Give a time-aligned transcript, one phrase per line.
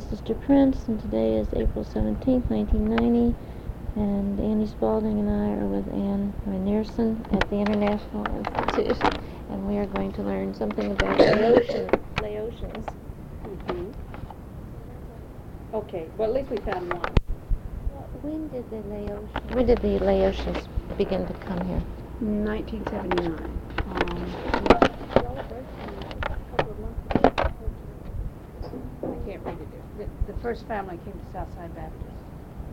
[0.00, 3.34] is Sister Prince, and today is April 17th, 1990.
[3.96, 8.96] And Annie Spalding and I are with Ann Rynearson at the International Institute,
[9.50, 12.84] and we are going to learn something about Laotian, Laotians.
[13.44, 13.92] Mhm.
[15.74, 17.02] Okay, well, at least we found one.
[18.22, 21.82] When did the Laotians, when did the Laotians begin to come here?
[22.20, 23.50] 1979.
[23.88, 24.50] Um,
[29.02, 29.68] I can't read it.
[29.98, 32.16] The, the first family came to Southside Baptist.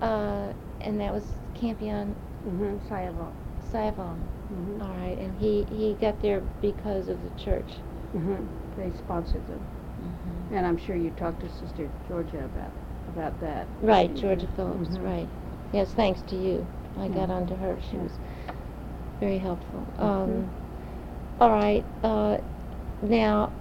[0.02, 2.16] Uh, and that was Campion
[2.48, 2.78] Mm-hmm.
[2.88, 3.32] Sayavon.
[3.74, 4.18] Saivon.
[4.52, 4.82] Mm-hmm.
[4.82, 7.80] All right, and he, he got there because of the church.
[8.16, 8.46] Mm-hmm.
[8.80, 9.60] They sponsored them.
[10.52, 12.72] And I'm sure you talked to Sister Georgia about,
[13.08, 13.68] about that.
[13.82, 15.04] Right, Georgia Phillips, Mhm.
[15.04, 15.28] right.
[15.74, 16.68] Yes, thanks to you.
[16.98, 17.78] I got onto her.
[17.90, 18.04] She Yeah.
[18.04, 18.12] was
[19.20, 19.86] very helpful.
[20.02, 20.04] Mhm.
[20.04, 20.52] Um,
[21.40, 22.38] all right, uh,
[23.02, 23.52] now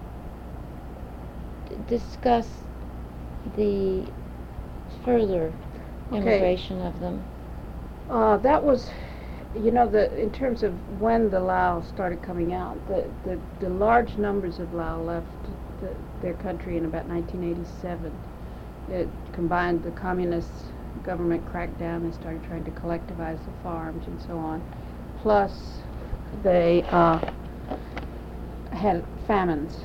[1.87, 2.66] discuss
[3.57, 4.05] the
[5.05, 5.53] further
[6.13, 6.19] Okay.
[6.19, 7.23] immigration of them.
[8.11, 8.91] Uh, that was,
[9.57, 13.69] you know, the in terms of when the Lao started coming out, the the, the
[13.69, 15.27] large numbers of Lao left
[15.81, 18.13] the, their country in about 1987.
[18.91, 20.51] It combined the communist
[21.03, 21.97] government crackdown.
[22.05, 24.63] and started trying to collectivize the farms and so on.
[25.23, 25.81] Plus,
[26.45, 27.19] they uh,
[28.73, 29.79] had famines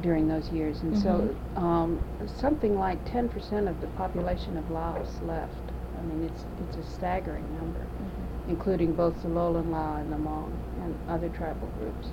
[0.00, 5.54] during those years, and so um, something like 10% of the population of Laos left.
[5.98, 7.84] I mean, it's it's a staggering number,
[8.48, 10.50] including both the Lowland Lao and the Hmong
[10.82, 12.08] and other tribal groups.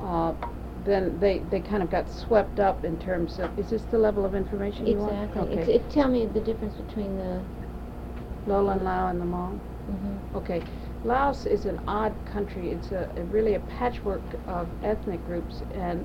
[0.00, 0.34] Uh,
[0.84, 4.24] then they, they kind of got swept up in terms of, is this the level
[4.24, 5.12] of information you want?
[5.12, 5.58] Exactly.
[5.58, 5.74] Okay.
[5.74, 7.42] it, tell me the difference between the.
[8.46, 9.60] Lowland Lao and the Hmong?
[9.88, 10.36] mhm.
[10.36, 10.62] Okay.
[11.04, 12.70] Laos is an odd country.
[12.70, 16.04] It's a, a really a patchwork of ethnic groups, and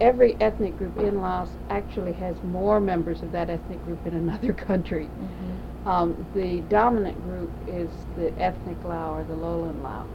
[0.00, 4.52] every ethnic group in Laos actually has more members of that ethnic group in another
[4.68, 5.08] country.
[5.08, 5.86] Mhm.
[5.86, 10.06] Um, the dominant group is the ethnic Lao or the lowland Lao.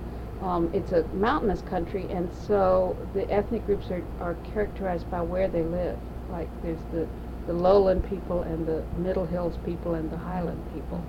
[0.42, 5.48] Um, it's a mountainous country, and so the ethnic groups are, are characterized by where
[5.48, 5.98] they live.
[6.32, 7.08] Like there's the,
[7.48, 11.04] the lowland people and the middle hills people and the highland people.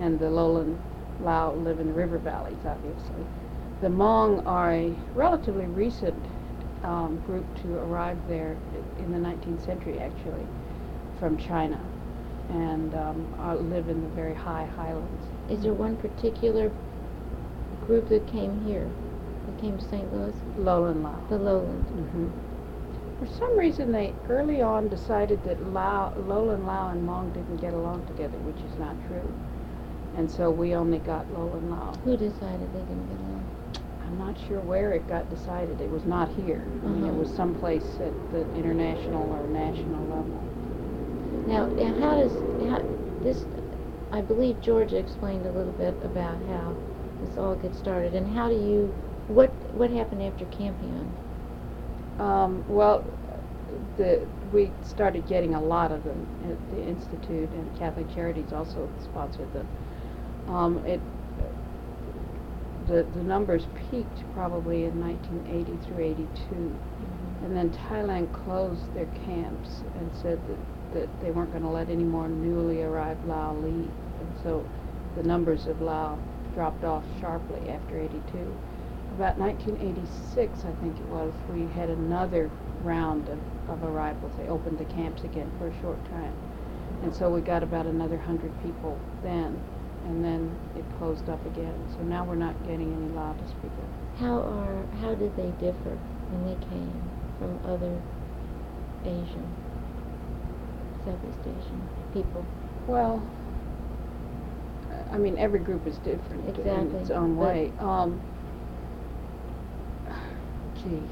[0.00, 0.78] And the lowland
[1.22, 3.24] Lao live in the river valleys, obviously.
[3.80, 6.16] The Hmong are a relatively recent
[6.84, 8.56] um, group to arrive there
[8.98, 10.46] in the 19th century, actually,
[11.18, 11.80] from China,
[12.50, 15.26] and um, live in the very high highlands.
[15.50, 16.70] Is there one particular
[17.86, 18.88] group that came here,
[19.46, 20.12] that came to St.
[20.12, 20.34] Louis?
[20.56, 21.20] Lowland Lao.
[21.28, 21.84] The lowland.
[21.84, 22.28] hmm
[23.18, 27.74] For some reason, they early on decided that Lao, Lowland Lao and Hmong didn't get
[27.74, 29.32] along together, which is not true.
[30.16, 31.94] And so we only got Lowland Lao.
[32.04, 33.39] Who decided they didn't get along?
[34.10, 35.80] I'm not sure where it got decided.
[35.80, 36.62] It was not here.
[36.84, 37.20] I mean, it Uh-huh.
[37.20, 40.40] was someplace at the international or national level.
[41.46, 42.32] Now, now how does
[42.68, 42.82] how,
[43.22, 43.44] this?
[44.12, 46.74] I believe Georgia explained a little bit about how
[47.22, 48.92] this all gets started, and how do you?
[49.28, 51.08] What what happened after Campion?
[52.18, 53.04] Um, well,
[53.96, 58.88] the, we started getting a lot of them at the Institute, and Catholic Charities also
[59.02, 59.68] sponsored them.
[60.48, 61.00] Um, it,
[62.86, 66.26] the, the numbers peaked probably in 1980 through 82.
[66.26, 67.44] Mm-hmm.
[67.44, 71.88] And then Thailand closed their camps and said that, that they weren't going to let
[71.88, 73.90] any more newly arrived Lao leave.
[74.20, 74.64] And so
[75.16, 76.18] the numbers of Lao
[76.54, 78.20] dropped off sharply after 82.
[79.16, 82.50] About 1986, I think it was, we had another
[82.82, 84.32] round of, of arrivals.
[84.38, 86.34] They opened the camps again for a short time.
[87.02, 89.60] And so we got about another 100 people then.
[90.10, 91.72] And then it closed up again.
[91.96, 93.32] So now we're not getting any Lao
[93.62, 93.84] people.
[94.18, 95.96] How are how did they differ
[96.30, 97.00] when they came
[97.38, 98.02] from other
[99.04, 99.46] Asian,
[101.04, 102.44] Southeast Asian people?
[102.88, 103.22] Well,
[105.12, 107.72] I mean, every group is different in its own way.
[107.78, 108.20] Um,
[110.74, 111.02] gee,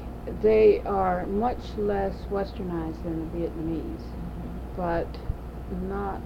[0.41, 4.03] they are much less westernized than the Vietnamese,
[4.75, 5.07] but
[5.87, 6.21] not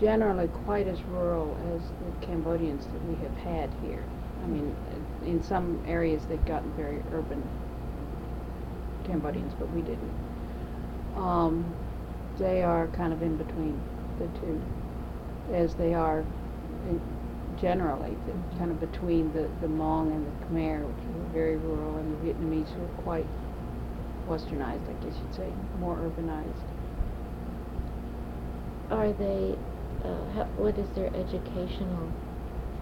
[0.00, 4.04] generally quite as rural as the Cambodians that we have had here.
[4.42, 4.74] I mean,
[5.24, 7.42] in some areas they've gotten very urban
[9.04, 10.12] Cambodians, but we didn't.
[11.16, 11.74] Um,
[12.38, 13.80] they are kind of in between
[14.18, 14.60] the two,
[15.52, 16.24] as they are
[17.60, 18.16] generally,
[18.58, 22.32] kind of between the, the Hmong and the Khmer, which are very rural, and the
[22.32, 23.26] Vietnamese who are quite
[24.28, 26.62] westernized, I guess you'd say, more urbanized.
[28.90, 29.56] Are they?
[30.04, 32.12] Uh, how, what is their educational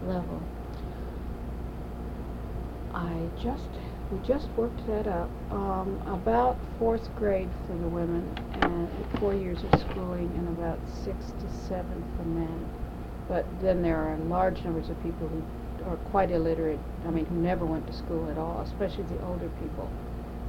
[0.05, 0.43] level?
[2.95, 3.69] I just
[4.11, 5.29] we just worked that up.
[5.51, 8.23] Um, about fourth grade for the women,
[8.61, 12.69] and four years of schooling, and about six to seven for men.
[13.29, 15.43] But then there are large numbers of people who
[15.91, 19.49] are quite illiterate, I mean, who never went to school at all, especially the older
[19.61, 19.91] people.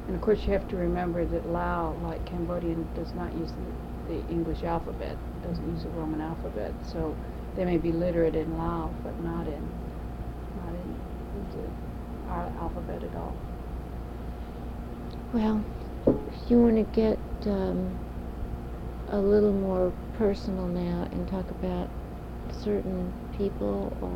[0.07, 3.51] And of course, you have to remember that Lao, like Cambodian, does not use
[4.07, 6.73] the, English alphabet, doesn't use the Roman alphabet.
[6.83, 7.15] So
[7.55, 9.69] they may be literate in Lao, but not in,
[10.63, 10.95] not in
[11.51, 13.35] the, our alphabet at all.
[15.33, 15.63] Well,
[16.05, 17.97] if you want to get um,
[19.09, 21.89] a little more personal now and talk about
[22.51, 24.07] certain people or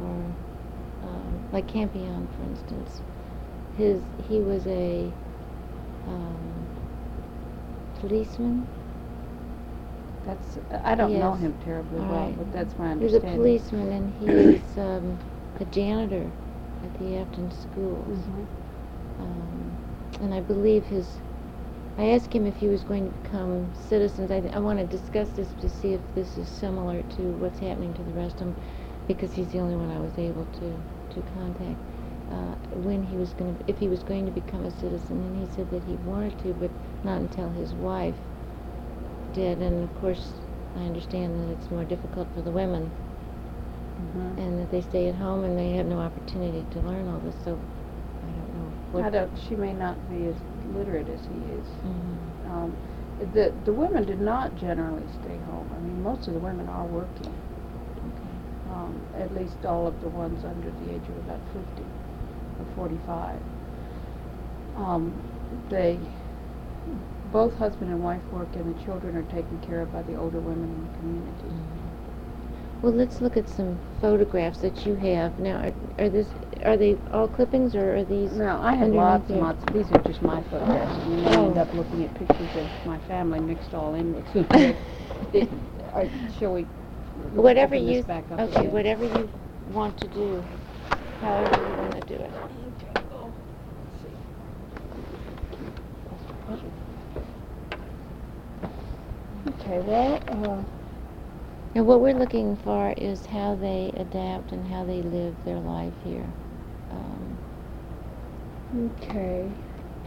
[1.08, 3.02] um, like Campion, for instance,
[3.78, 5.12] his he was a
[6.08, 6.68] um,
[8.00, 8.68] policeman.
[10.24, 11.38] That's, I don't know Yes.
[11.38, 12.38] him terribly All well, right.
[12.38, 13.32] but that's my He was a understanding.
[13.34, 15.20] policeman and he is um,
[15.56, 16.34] a janitor
[16.84, 18.30] at the Affton schools.
[18.30, 18.48] Mhm.
[19.20, 19.78] Um,
[20.20, 21.22] and I believe his.
[21.98, 24.32] I asked him if he was going to become citizens.
[24.32, 27.94] I, I want to discuss this to see if this is similar to what's happening
[27.96, 28.58] to the rest of them,
[29.08, 31.80] because he's the only one I was able to to contact.
[32.30, 35.36] Uh, when he was going to, if he was going to become a citizen, and
[35.36, 36.72] he said that he wanted to, but
[37.04, 38.31] not until his wife
[39.33, 39.60] did.
[39.60, 40.31] And of course,
[40.75, 42.92] I understand that it's more difficult for the women,
[44.00, 44.38] Mhm.
[44.39, 47.36] and that they stay at home and they have no opportunity to learn all this.
[47.44, 48.54] So I don't
[48.94, 49.04] know.
[49.06, 50.36] I don't, she may not be as
[50.75, 51.68] literate as he is.
[51.86, 52.51] Mhm.
[52.51, 52.75] Um,
[53.33, 55.68] the, the women do not generally stay home.
[55.75, 57.34] I mean, most of the women are working.
[57.98, 58.74] Okay.
[58.74, 61.84] um, at least all of the ones under the age of about 50
[62.60, 63.39] or 45.
[64.77, 65.13] Um,
[65.69, 66.00] they,
[67.31, 70.39] both husband and wife work, and the children are taken care of by the older
[70.39, 71.66] women in the community.
[72.81, 75.38] Well, let's look at some photographs that you have.
[75.39, 75.57] Now,
[75.98, 76.28] are, are this
[76.66, 78.31] are they all clippings or are these?
[78.33, 79.63] No, I have underneath lots and lots.
[79.72, 81.62] These are just my photographs, and you may end Oh.
[81.62, 84.75] up looking at pictures of my family mixed all in with it.
[85.34, 85.50] It-
[85.94, 86.06] uh,
[86.39, 86.63] Shall we?
[87.34, 88.01] Whatever you.
[88.04, 88.72] back up Okay, again?
[88.72, 89.30] whatever you
[89.72, 90.44] want to do,
[91.22, 92.31] however you want to do it.
[96.50, 96.68] Okay,
[99.68, 100.63] well, uh,
[101.74, 105.96] Now, what we're looking for is how they adapt and how they live their life
[106.02, 106.34] here,
[106.90, 107.40] um,
[108.75, 109.52] okay.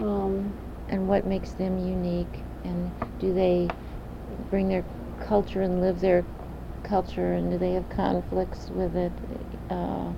[0.00, 0.54] Um,
[0.88, 3.72] and what makes them unique, and do they
[4.50, 4.84] bring their
[5.18, 6.24] culture and live their
[6.82, 9.12] culture, and do they have conflicts with it,
[9.70, 10.12] uh,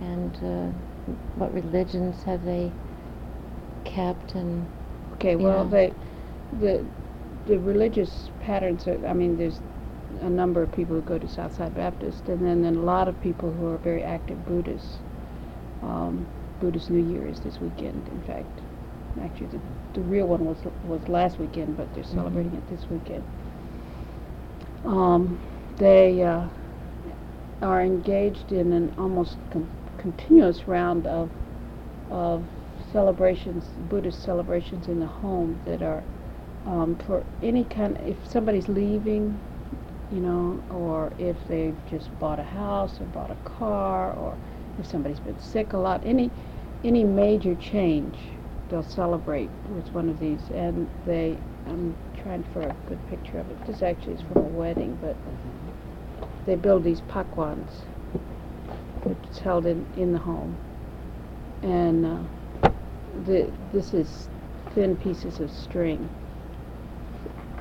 [0.00, 2.72] and uh, what religions have they
[3.84, 4.66] kept, and
[5.14, 5.68] Okay, well, Yeah.
[5.68, 5.92] they,
[6.52, 6.84] the,
[7.48, 9.60] the religious patterns, are, I mean, there's
[10.20, 13.20] a number of people who go to Southside Baptist, and then, then a lot of
[13.20, 14.98] people who are very active Buddhists.
[15.82, 16.26] Um,
[16.60, 18.60] Buddhist New Year is this weekend, in fact.
[19.22, 19.60] Actually, the,
[19.94, 23.24] the real one was, was last weekend, but they're celebrating it this weekend.
[24.84, 25.40] Um,
[25.78, 26.48] they, uh,
[27.62, 29.68] are engaged in an almost con-
[29.98, 31.30] continuous round of,
[32.10, 32.44] of
[32.92, 36.04] celebrations, Buddhist celebrations in the home that are
[36.68, 37.96] um, for any kind.
[38.04, 39.40] If somebody's leaving,
[40.12, 44.36] you know, or if they've just bought a house or bought a car, or
[44.78, 46.30] if somebody's been sick a lot, any
[46.84, 48.16] any major change,
[48.68, 50.40] they'll celebrate with one of these.
[50.54, 51.36] And they,
[51.66, 53.66] I'm trying for a good picture of it.
[53.66, 55.16] This actually is from a wedding, but
[56.46, 57.70] they build these pakwans,
[59.02, 60.56] which is held in in the home,
[61.62, 62.06] and.
[62.06, 62.18] Uh,
[63.24, 64.28] the, this is
[64.74, 66.08] thin pieces of string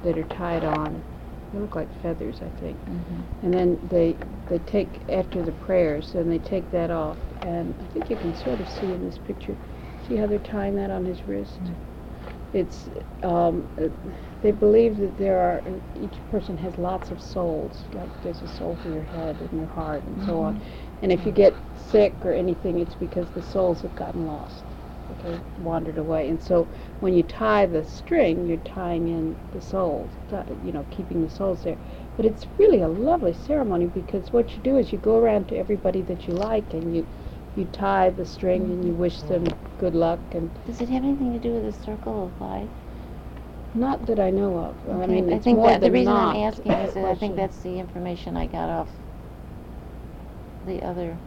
[0.04, 1.04] that are tied on.
[1.54, 2.78] They look like feathers, I think.
[2.86, 3.46] Mm-hmm.
[3.46, 4.16] And then they
[4.50, 7.18] they take after the prayers, and they take that off.
[7.42, 9.56] And I think you can sort of see in this picture.
[10.08, 11.60] See how they're tying that on his wrist?
[11.64, 11.74] Mm-hmm.
[12.54, 12.90] It's
[13.24, 13.68] um,
[14.42, 15.62] they believe that there are
[16.02, 17.84] each person has lots of souls.
[17.94, 20.56] Like there's a soul for your head and your heart and so on.
[20.56, 21.04] Mm-hmm.
[21.04, 21.54] And if you get
[21.92, 24.64] sick or anything, it's because the souls have gotten lost.
[25.58, 26.30] Wandered away.
[26.30, 26.70] And so
[27.00, 30.18] when you tie the string, you're tying in the souls,
[30.64, 31.78] you know, keeping the souls there.
[32.16, 35.58] But it's really a lovely ceremony because what you do is you go around to
[35.58, 37.08] everybody that you like and you
[37.56, 39.46] you tie the string and you wish them
[39.80, 42.70] good luck and does it have anything to do with the circle of life?
[43.76, 44.76] not that I know of.
[44.90, 47.60] I Okay, mean, I think that the reason I'm asking is that I think that's
[47.62, 48.90] the information I got off
[50.66, 51.18] the other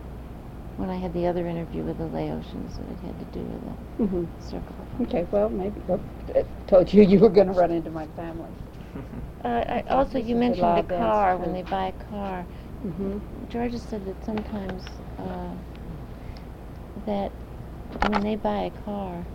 [0.77, 3.63] when I had the other interview with the Laotians that it had to do with
[3.63, 3.77] the
[4.39, 5.09] circle of life.
[5.09, 5.81] Okay, well, maybe.
[6.35, 8.51] I told you you were going to run into my family.
[9.45, 12.47] Uh, I, also, you This the mentioned a car when they buy a car.
[12.85, 13.19] Mm-hmm.
[13.49, 15.55] Georgia said that sometimes uh,
[17.07, 17.33] that
[18.03, 19.27] when they buy a car,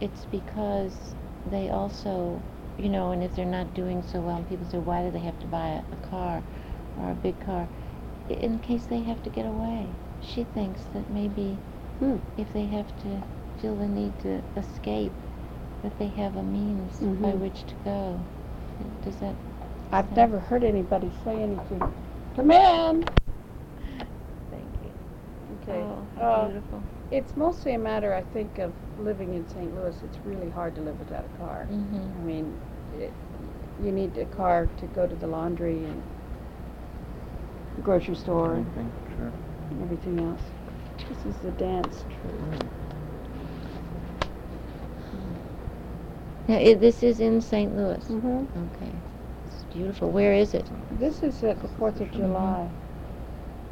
[0.00, 1.14] it's because
[1.44, 2.42] they also,
[2.76, 5.20] you know, and if they're not doing so well, and people say, why do they
[5.20, 6.44] have to buy a, a car
[6.96, 7.68] or a big car?
[8.28, 9.98] In case they have to get away.
[10.20, 11.58] She thinks that maybe
[11.98, 12.16] Hmm.
[12.36, 13.22] if they have to
[13.58, 15.12] feel the need to escape,
[15.82, 17.40] that they have a means by Mhm.
[17.40, 18.26] which to go.
[19.02, 19.36] Does that?
[19.92, 21.80] I've never heard anybody say anything.
[22.34, 23.04] Come in.
[24.50, 24.92] Thank you.
[25.54, 25.88] Okay.
[25.90, 26.82] Oh, how Uh, beautiful.
[27.10, 29.74] It's mostly a matter, I think, of living in St.
[29.74, 30.02] Louis.
[30.02, 31.68] It's really hard to live without a car.
[32.16, 32.26] I Mm-hmm.
[32.26, 32.60] mean,
[32.92, 33.12] it,
[33.78, 36.02] you need a car to go to the laundry and
[37.76, 38.92] the grocery store Anything,
[39.82, 40.42] everything else.
[41.08, 42.64] This is the dance troupe.
[46.48, 47.76] Now, i this is in St.
[47.76, 48.04] Louis.
[48.06, 48.92] hmm Okay.
[49.46, 50.10] It's beautiful.
[50.10, 50.70] Where is it?
[50.92, 52.68] This is at the Fourth of July.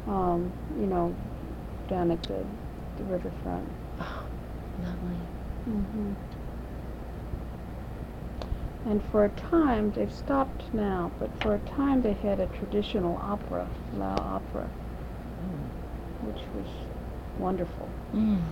[0.07, 1.15] Um, you know,
[1.87, 2.45] down at the,
[2.97, 3.67] the riverfront.
[3.99, 4.23] Oh,
[4.83, 5.17] lovely.
[5.65, 6.11] hmm
[8.85, 13.17] And for a time, they've stopped now, but for a time they had a traditional
[13.21, 14.69] opera, La Opera,
[16.27, 16.67] which was
[17.39, 17.89] wonderful.
[18.13, 18.43] Mm.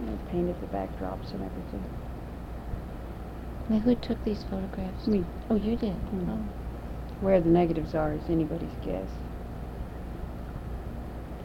[0.00, 1.84] You know, painted the backdrops and everything.
[3.68, 5.06] Now, who took these photographs?
[5.06, 5.24] Me.
[5.50, 5.96] Oh, you did.
[6.12, 6.28] Mm.
[6.28, 6.38] Oh.
[7.20, 9.08] Where the negatives are is anybody's guess.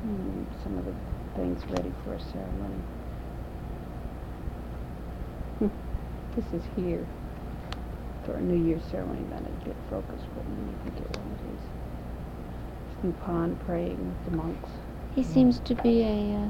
[0.06, 0.94] Mm, some of the
[1.36, 2.82] things ready for a ceremony.
[5.60, 5.68] Hmm.
[6.36, 7.06] this is here
[8.26, 9.24] for a New Year's ceremony.
[9.30, 13.14] Then a bit focused, but maybe you can get one of these.
[13.22, 14.70] Upon praying with the monks.
[15.12, 16.50] He seems to be a, uh,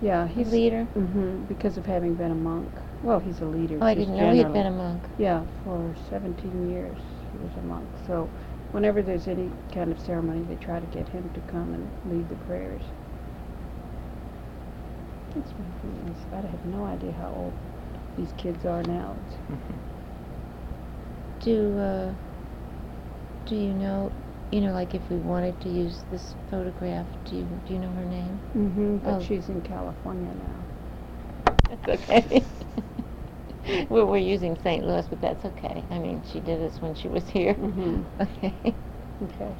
[0.00, 0.88] Yeah, a he's leader.
[0.94, 2.80] hmm because of having been a monk.
[3.02, 3.78] Well, he's a leader.
[3.80, 5.08] Oh, I didn't know he had been a monk.
[5.16, 6.98] Yeah, for 17 years
[7.30, 7.96] he was a monk.
[8.06, 8.30] So
[8.72, 12.28] whenever there's any kind of ceremony, they try to get him to come and lead
[12.28, 12.92] the prayers.
[15.34, 16.26] That's really nice.
[16.32, 17.56] I have no idea how old
[18.14, 19.16] these kids are now.
[19.22, 19.38] It's,
[21.40, 22.14] Do, uh,
[23.46, 24.12] do you know,
[24.50, 27.90] you know, like if we wanted to use this photograph, do you, do you know
[27.92, 28.40] her name?
[28.56, 29.22] mm-hmm, but Oh.
[29.22, 30.66] she's in California now.
[31.68, 32.44] That's okay.
[33.90, 34.84] we're, we're using St.
[34.84, 35.84] Louis, but that's okay.
[35.90, 37.56] I mean, she did this when she was here.
[37.58, 38.04] Mhm.
[38.20, 38.76] Okay.
[39.22, 39.54] Okay.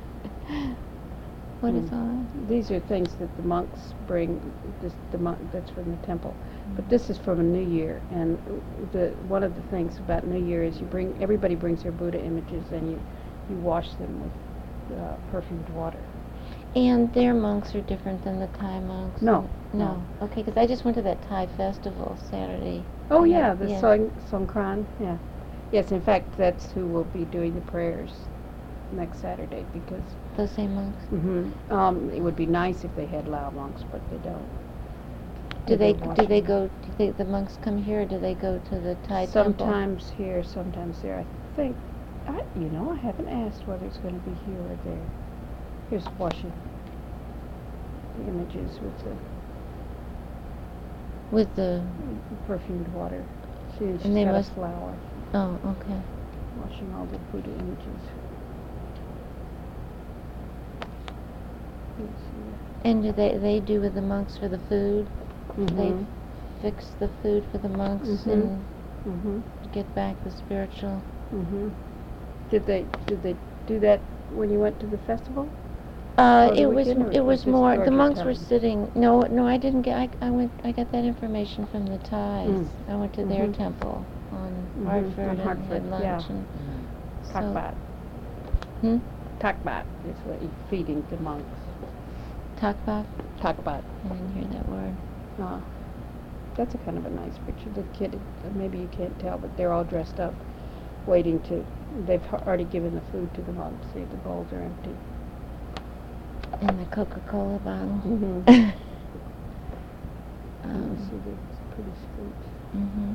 [1.61, 1.93] What is Mm.
[1.93, 2.49] all that?
[2.49, 4.53] These are things that the monks bring.
[4.81, 6.37] This the monk that's from the temple,
[6.77, 8.03] but this is from a New Year.
[8.11, 8.39] And
[8.93, 12.21] the one of the things about New Year is you bring everybody brings their Buddha
[12.23, 13.03] images and you
[13.49, 14.33] you wash them with
[14.93, 15.99] uh, perfumed water.
[16.75, 19.23] And their monks are different than the Thai monks?
[19.23, 20.03] No, No.
[20.23, 22.83] Okay, because I just went to that Thai festival Saturday.
[23.11, 23.81] Oh Yeah, the yeah.
[23.81, 24.85] Song Songkran.
[25.01, 25.17] Yeah.
[25.73, 28.13] Yes, in fact, that's who will be doing the prayers
[28.93, 30.03] next Saturday because
[30.37, 31.05] Those same monks.
[31.13, 31.73] Mm-hmm.
[31.73, 34.69] um, it would be nice if they had Lao monks, but they don't.
[35.67, 36.71] Do they They're do they go?
[36.87, 39.67] Do they, the monks come here, or do they go to the Thai temple?
[39.67, 41.19] Sometimes here, sometimes there.
[41.19, 41.77] I think,
[42.29, 45.07] I, you know, I haven't asked whether it's going to be here or there.
[45.91, 46.53] Here's washing
[48.17, 49.17] the images with the
[51.31, 51.85] With the
[52.47, 53.25] perfumed water.
[53.79, 54.99] See, she's And they got must- a flower
[55.35, 56.01] oh, okay.
[56.57, 58.01] washing all the Buddha images.
[62.85, 65.09] And do they they do with the monks for the food?
[65.57, 66.07] They Mhm.
[66.63, 68.33] fix the food for the monks Mhm.
[68.33, 68.67] and
[69.07, 69.43] Mhm.
[69.73, 71.03] get back the spiritual.
[72.51, 73.37] Did they did they
[73.67, 74.01] do that
[74.35, 75.49] when you went to the festival?
[76.17, 77.71] Uh, Over the it was weekend, or it was was more.
[77.71, 78.35] The Georgia monks were time?
[78.35, 78.91] sitting.
[78.97, 79.97] No, no, I didn't get.
[79.97, 80.51] I, I went.
[80.65, 82.49] I got that information from the Thais.
[82.49, 82.69] Mm.
[82.89, 83.57] I went to their Mhm.
[83.57, 84.51] temple on
[84.81, 86.23] Mhm, Hartford on and Hartford, had lunch yeah.
[86.31, 86.47] and
[87.23, 87.39] so.
[87.39, 87.75] Takbat.
[88.81, 88.97] Hmm?
[89.41, 91.45] Takbat is what you feeding the monks.
[92.57, 93.05] Takbak.
[93.41, 93.83] Takbat.
[94.05, 94.95] I didn't hear that word.
[95.41, 95.61] Uh,
[96.57, 97.71] that's a kind of a nice picture.
[97.71, 100.35] The kid, uh, maybe you can't tell, but they're all dressed up,
[101.07, 101.65] waiting to.
[102.07, 103.87] They've already given the food to the monks.
[103.95, 104.95] See, the bowls are empty.
[106.61, 108.03] And the Coca-Cola bottle.
[110.65, 110.75] Mhm.
[110.75, 111.37] um, see the
[111.75, 112.47] pretty streets.
[112.73, 113.13] hmm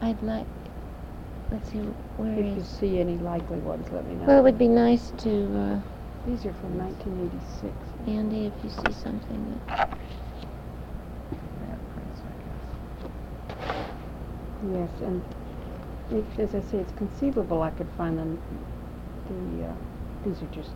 [0.00, 0.46] I'd like.
[1.50, 1.78] Let's see.
[2.16, 4.26] Where If you see any likely ones, let me know.
[4.26, 5.80] Well, it would be nice to, uh,
[6.26, 7.74] These are from 1986.
[8.08, 9.88] Andy, if you see something that.
[11.60, 12.62] Yeah, prints, I guess.
[14.72, 15.22] Yes, and
[16.12, 18.38] it, as I say, it's conceivable I could find them.
[19.28, 19.74] The uh,
[20.24, 20.70] these are just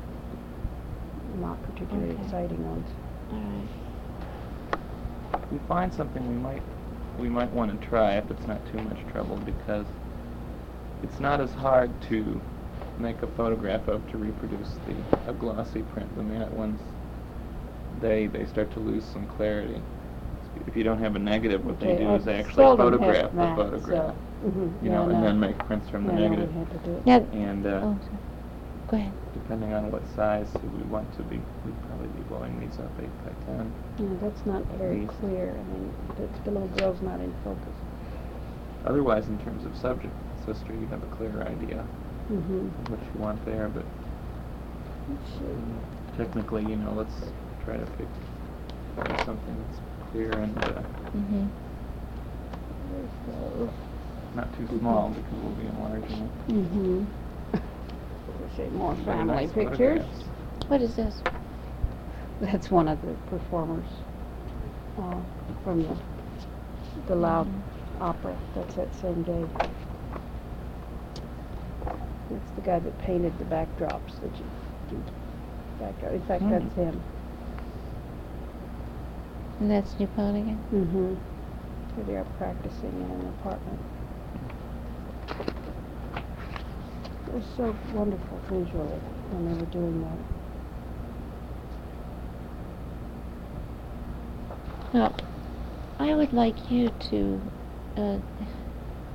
[1.41, 2.23] not particularly Okay.
[2.25, 2.89] exciting ones.
[3.33, 3.69] All right.
[5.45, 6.63] If we find something, we might
[7.19, 9.87] we might want to try if it's not too much trouble because
[11.03, 12.41] it's not as hard to
[12.99, 14.95] make a photograph of to reproduce the
[15.31, 16.15] a glossy print.
[16.17, 16.81] The matte ones
[18.01, 19.81] they they start to lose some clarity,
[20.67, 23.37] if you don't have a negative, what they do I is they actually photograph the
[23.37, 24.15] math, so- photograph,
[24.45, 25.23] Mhm, you yeah, know, and no.
[25.23, 26.53] then make prints from the Yeah, no, we negative.
[26.53, 27.07] had to do it.
[27.07, 28.21] Now, And, uh, oh, sorry.
[28.89, 29.13] Go ahead.
[29.35, 33.11] depending on what size we want to be, we'd probably be blowing these up eight
[33.25, 33.73] by ten.
[33.99, 35.13] Yeah, that's not very least.
[35.21, 37.73] clear, I mean, the, the little girl's not in focus.
[38.85, 40.15] Otherwise, in terms of subject,
[40.45, 41.85] sister, you have a clearer idea
[42.31, 42.67] Mm-hmm.
[42.67, 43.85] of what you want there, but
[46.17, 47.15] technically, you know, let's
[47.65, 48.09] try to pick
[49.25, 49.81] something that's
[50.13, 50.81] clear and, uh,
[51.17, 51.47] Mm-hmm.
[54.37, 56.53] Not too small because we'll be enlarging it.
[56.53, 57.05] Mm-hmm.
[58.55, 60.03] Say more Very family nice pictures.
[60.03, 60.25] photographs.
[60.69, 61.15] What is this?
[62.43, 63.87] That's one of the performers,
[64.99, 65.17] uh,
[65.65, 65.97] from the,
[67.07, 67.63] the Lao Mhm.
[68.03, 69.45] opera, that's that same day.
[72.31, 74.45] That's the guy that painted the backdrops that you
[74.91, 75.03] do,
[75.81, 76.51] backdrop, in fact, Hmm.
[76.51, 77.01] that's him.
[79.61, 80.59] And that's Newponigan?
[80.75, 81.15] Mm-hmm.
[82.07, 83.81] They are practicing in an apartment.
[87.27, 90.19] It was so wonderful visually when they were doing that.
[94.95, 95.13] Now,
[95.99, 97.41] I would like you to
[97.97, 98.19] uh,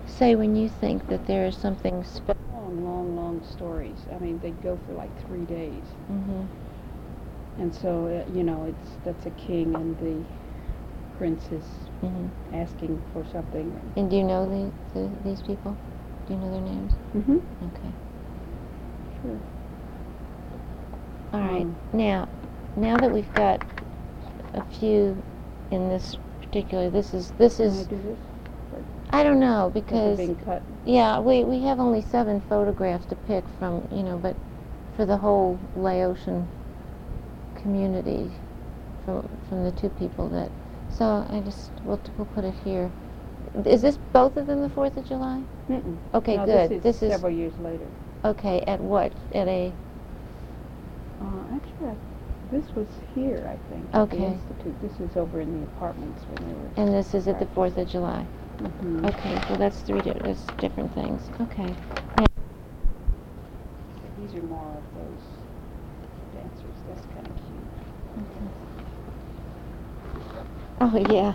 [0.05, 2.35] say when you think that there is something special.
[2.53, 3.99] Long, long, long stories.
[4.13, 5.85] I mean, they go for like three days.
[6.11, 6.43] Mm-hmm.
[7.61, 10.23] And so, uh, you know, it's, that's a king and the
[11.17, 11.65] prince is
[12.03, 12.55] Mm-hmm.
[12.55, 13.71] asking for something.
[13.95, 15.77] And do you know the, the, these people?
[16.31, 16.93] You know their names?
[17.15, 17.37] Mm-hmm.
[17.67, 17.93] Okay.
[19.21, 19.39] Sure.
[21.33, 21.61] All right.
[21.61, 22.29] Um, now,
[22.77, 23.65] now that we've got
[24.53, 25.23] a few
[25.71, 28.19] in this particular, this is this Can I is do this?
[29.11, 30.63] I don't know Because because being cut.
[30.85, 34.37] yeah, we we have only seven photographs to pick from, you know, but
[34.95, 36.47] for the whole Laotian
[37.55, 38.31] community,
[39.05, 40.51] from from the two people that.
[40.89, 42.91] So I just we'll we'll put it here.
[43.65, 45.43] Is this both of them the Fourth of July?
[45.71, 45.97] Mm-mm.
[46.13, 46.69] Okay, No, good.
[46.83, 47.87] This is several years later.
[48.25, 49.13] Okay, at what?
[49.33, 49.73] At a
[51.19, 51.97] Uh, actually, I-
[52.49, 53.85] this was here, I think.
[53.93, 54.33] at the Okay.
[54.33, 54.79] Institute.
[54.81, 56.71] This is over in the apartments when they were.
[56.77, 58.27] and this is at the Fourth of July.
[58.59, 59.07] Mhm.
[59.07, 61.29] Okay, well that's three di- that's different things.
[61.41, 61.75] Okay.
[64.17, 65.19] These are more of those
[66.33, 66.75] dancers.
[66.87, 67.67] That's kind of cute.
[70.81, 71.33] Oh yeah.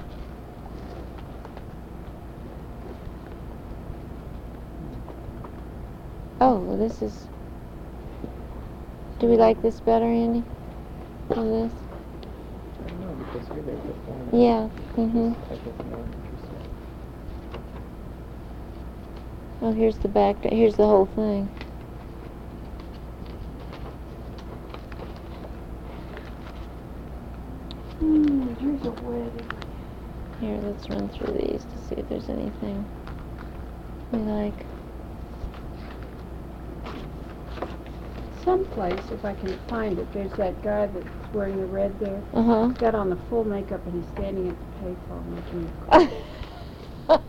[6.40, 7.28] Oh, well this is.
[9.18, 10.44] Do we like this better, Andy?
[11.30, 11.72] Than this?
[12.78, 14.40] I don't know, because here they're performing.
[14.42, 14.68] Yeah.
[14.96, 15.34] Mhm.
[15.48, 16.06] Type of more.
[19.62, 20.36] Oh, here's the back.
[20.44, 21.48] Here's the whole thing.
[27.98, 29.50] Hmm, here's a wedding.
[30.40, 32.86] Here, let's run through these to see if there's anything
[34.12, 34.66] we like.
[38.46, 42.22] Someplace, if I can find it, there's that guy that's wearing the red there.
[42.32, 42.68] Uh huh.
[42.68, 45.70] He's got on the full makeup and he's standing at the payphone making a
[47.08, 47.08] call.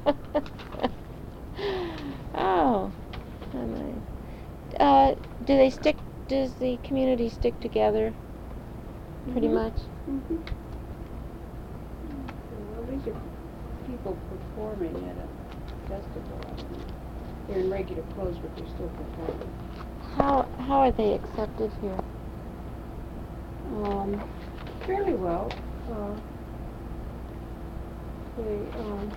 [2.35, 2.93] oh,
[3.51, 3.95] how nice.
[4.79, 5.97] Uh, do they stick?
[6.27, 8.13] Does the community stick together?
[9.31, 9.53] Pretty Mhm.
[9.55, 9.73] much.
[10.07, 10.37] Mhm.
[12.51, 13.15] Well, these are
[13.87, 15.27] people performing at a
[15.89, 16.39] festival.
[17.47, 19.49] They're in regular clothes, but they're still performing.
[20.17, 21.99] How how are they accepted here?
[23.67, 24.23] Um,
[24.87, 25.51] fairly well.
[25.87, 26.15] Uh,
[28.37, 29.13] they, um,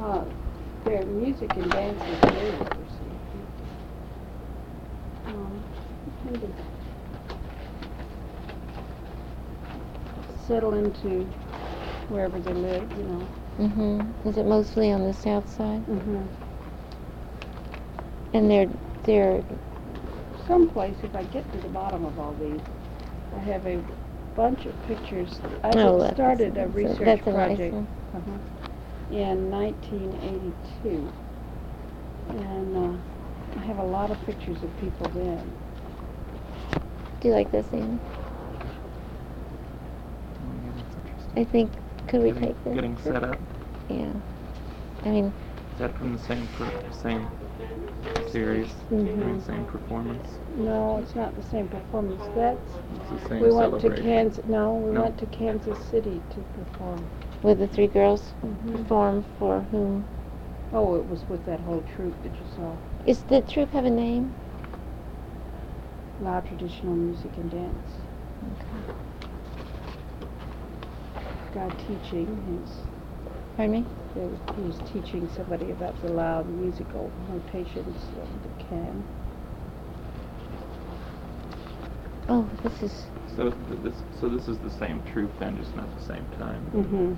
[0.00, 0.24] uh,
[0.84, 3.48] their music and dance is very well received.
[5.26, 5.64] Um,
[6.06, 6.54] they tend to
[10.54, 11.24] settle into
[12.10, 13.28] wherever they live, you know.
[13.58, 14.28] Mm-hmm.
[14.28, 15.84] Is it mostly on the south side?
[15.86, 16.22] Mm-hmm.
[18.34, 18.68] And they're
[19.02, 19.42] they're
[20.46, 22.60] Someplace, if I get to the bottom of all these,
[23.34, 23.82] I have a
[24.36, 25.40] bunch of pictures.
[25.64, 27.86] I oh, started a research that's a nice project one.
[28.14, 31.12] uh-huh, in 1982,
[32.30, 35.50] and uh, I have a lot of pictures of people then.
[37.20, 37.98] Do you like this, Ann?
[40.28, 41.23] Oh, yeah, that's interesting.
[41.36, 41.70] I think
[42.06, 42.74] could we Getting- take this?
[42.74, 43.38] Getting set up.
[43.88, 44.12] Yeah.
[45.04, 45.32] I mean,
[45.72, 47.26] Is that from the same per- same
[48.30, 48.72] series?
[48.90, 50.38] I mean, same performance?
[50.56, 52.22] No, it's not the same performance.
[52.36, 52.60] That's
[53.00, 53.90] It's the same we went to.
[53.90, 54.44] Kansas.
[54.46, 55.02] No, we No.
[55.02, 57.04] went to Kansas City to perform.
[57.42, 58.72] with the three girls Mhm.
[58.72, 60.06] perform for whom?
[60.72, 62.72] Oh, it was with that whole troupe that you saw.
[63.04, 64.32] Is the troupe have a name?
[66.22, 67.98] Lao traditional music and dance.
[71.54, 72.72] Guy teaching, he's,
[73.56, 73.86] Pardon me?
[74.14, 79.02] he was teaching somebody about the Lao musical notations of the khaen.
[82.28, 83.04] Oh, this is,
[83.36, 86.60] So th- this, so this is the same troop then, just not the same time?
[86.74, 87.12] Mm-hmm.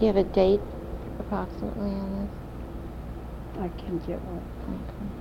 [0.00, 0.60] do you have a date
[1.18, 2.30] approximately on this?
[3.60, 4.40] I can get one.
[4.68, 5.16] this?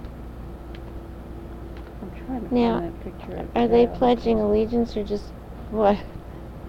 [2.02, 3.48] I'm trying to Now, find that picture.
[3.56, 5.26] Are they uh, pledging allegiance or just
[5.72, 5.98] what?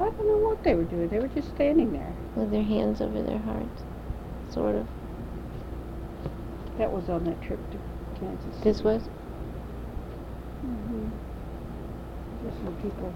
[0.01, 1.09] I don't know what they were doing.
[1.09, 2.13] They were just standing there.
[2.35, 3.83] With their hands over their hearts?
[4.51, 4.87] Sort of.
[6.79, 7.79] That was on that trip to
[8.21, 8.65] Kansas City.
[8.65, 9.03] This was?
[10.65, 11.09] Mm-hmm.
[12.47, 13.13] Just some people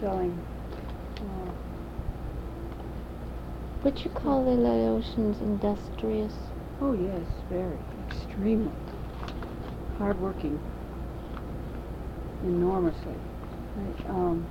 [0.00, 0.38] selling.
[1.16, 1.50] Uh,
[3.84, 6.34] Would you call the Laotians industrious?
[6.80, 8.72] oh yes, very extremely
[9.98, 10.58] hardworking,
[12.42, 13.14] enormously.
[13.76, 14.46] Right, um,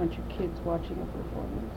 [0.00, 1.74] bunch of kids watching a performance.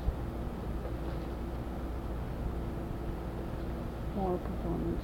[4.16, 5.04] More performance.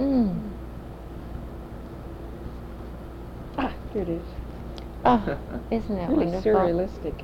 [0.00, 0.40] Mm.
[3.58, 4.24] Ah, here it is.
[5.04, 5.38] Oh,
[5.70, 6.52] isn't that really wonderful?
[6.52, 7.14] surrealistic.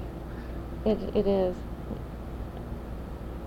[0.85, 1.57] It, it is.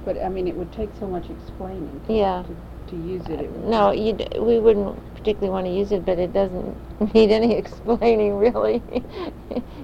[0.04, 2.43] But I mean, it would take so much explaining to, Yeah.
[2.47, 2.58] to,
[2.89, 3.39] to use it.
[3.39, 6.78] it No, you d- we wouldn't particularly want to use it, but it doesn't
[7.14, 8.82] need any explaining really,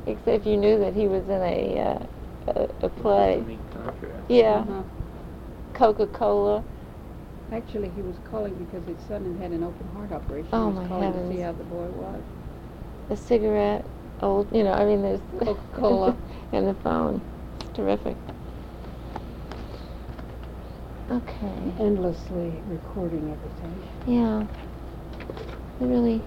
[0.07, 3.43] except if you knew that he was in a uh, a, a play.
[4.29, 4.83] Yeah, Uh-huh.
[5.73, 6.63] Coca-Cola.
[7.51, 10.49] Actually, he was calling because his son had had an open heart operation.
[10.53, 12.21] Oh, he was my calling to see how the boy was.
[13.09, 13.85] the cigarette,
[14.21, 16.17] old, you know, I mean, there's Coca-Cola.
[16.51, 17.21] and the phone.
[17.61, 18.17] It's terrific.
[21.11, 21.73] Okay.
[21.79, 23.83] Endlessly recording everything.
[24.05, 24.43] Yeah.
[25.79, 26.21] They really.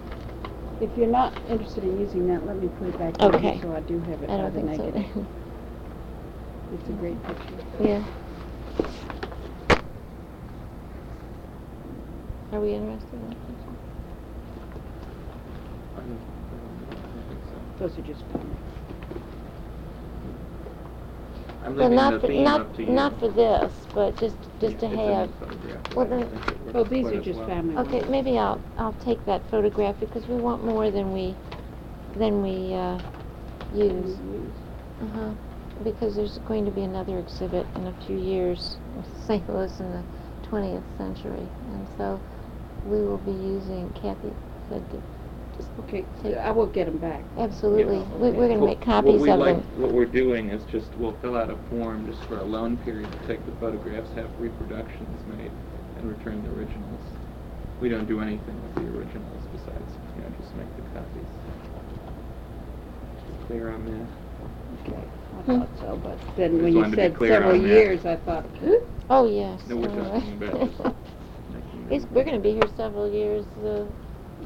[0.81, 3.61] If you're not interested in using that, let me put it back in Okay.
[3.61, 5.07] so I do have it I by don't the think negative.
[5.15, 5.27] so.
[6.75, 7.85] It's a great picture.
[7.85, 8.05] yeah.
[12.53, 13.77] Are we interested in that picture?
[15.97, 17.41] I don't- I don't think
[17.79, 17.85] so.
[17.87, 18.45] Those are just funny.
[21.65, 22.91] I'm Well, leaving not the for, theme not up to you.
[22.93, 25.31] not for this, but just just to It's a neat have.
[25.39, 27.49] photograph, well, but I then- think it would Oh, these quite are as just well.
[27.49, 28.11] family Okay, ones.
[28.11, 31.35] maybe I'll I'll take that photograph because we want more than we
[32.17, 32.99] than we uh,
[33.75, 34.19] use.
[34.19, 34.53] Use.
[35.03, 35.31] Uh huh.
[35.85, 39.49] Because there's going to be another exhibit in a few years of St.
[39.49, 40.03] Louis in the
[40.51, 42.21] 20th century, and so
[42.85, 43.89] we will be using.
[43.95, 44.33] Kathy
[44.69, 45.10] said to just
[45.81, 47.23] Okay, Take- I will get them back.
[47.39, 47.99] absolutely.
[47.99, 48.05] Yeah.
[48.17, 49.83] We, we're going to What- make copies what we of like, them.
[49.83, 53.11] What we're doing is just, we'll fill out a form just for a loan period
[53.11, 55.51] to take the photographs, have reproductions made,
[55.99, 57.01] and return the originals.
[57.81, 61.27] We don't do anything with the originals besides, you know, just make the copies.
[63.47, 64.91] Clear on that?
[64.93, 65.59] Okay, I Hmm.
[65.61, 67.69] thought so, but then Just when you to be said clear several on that.
[67.69, 68.45] years, I thought,
[69.09, 69.61] Oh yes.
[69.69, 73.45] No, we're talking about just making It's, we're going to be here several years.
[73.65, 73.89] Uh, At this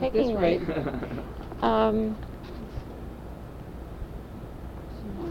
[0.00, 0.66] taking rate.
[0.66, 1.24] them.
[1.62, 2.16] Um,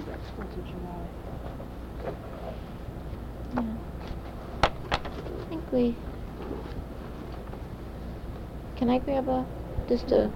[0.08, 1.08] that's Fourth of July.
[3.56, 3.78] yeah.
[4.92, 5.96] I think we.
[8.78, 9.46] Can I grab a
[9.88, 10.32] just a?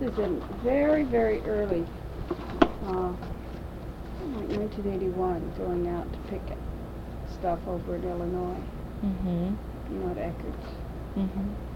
[0.00, 1.84] This is in very, very early,
[2.86, 6.42] uh, like 1981, going out to pick
[7.38, 8.60] stuff over in Illinois,
[9.04, 9.92] Mm-hmm.
[9.92, 10.68] you know, at Eckert's.
[11.16, 11.69] Mm-hmm.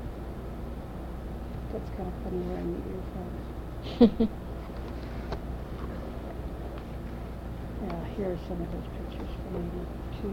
[1.74, 4.30] That's kind of funny wearing the earphones.
[7.82, 9.56] Yeah, here are some of those pictures from
[10.22, 10.30] 82,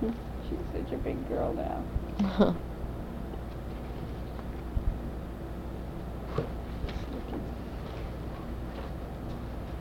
[0.00, 0.16] 83.
[0.48, 1.84] She's such a big girl now.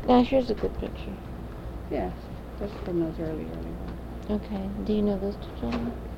[0.06, 1.16] now here's a good picture.
[1.90, 2.12] Yes,
[2.60, 4.44] that's from those early, early ones.
[4.44, 4.70] Okay.
[4.84, 6.09] Do you know those two gentlemen?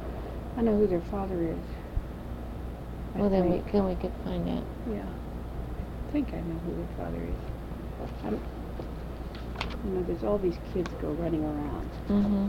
[0.57, 1.57] I know who their father is.
[3.15, 4.63] I well, then we then we could find out.
[4.89, 5.05] Yeah.
[6.07, 7.35] I think I know who their father is.
[9.83, 11.89] You know, there's all these kids go running around.
[12.07, 12.47] Mm-hmm.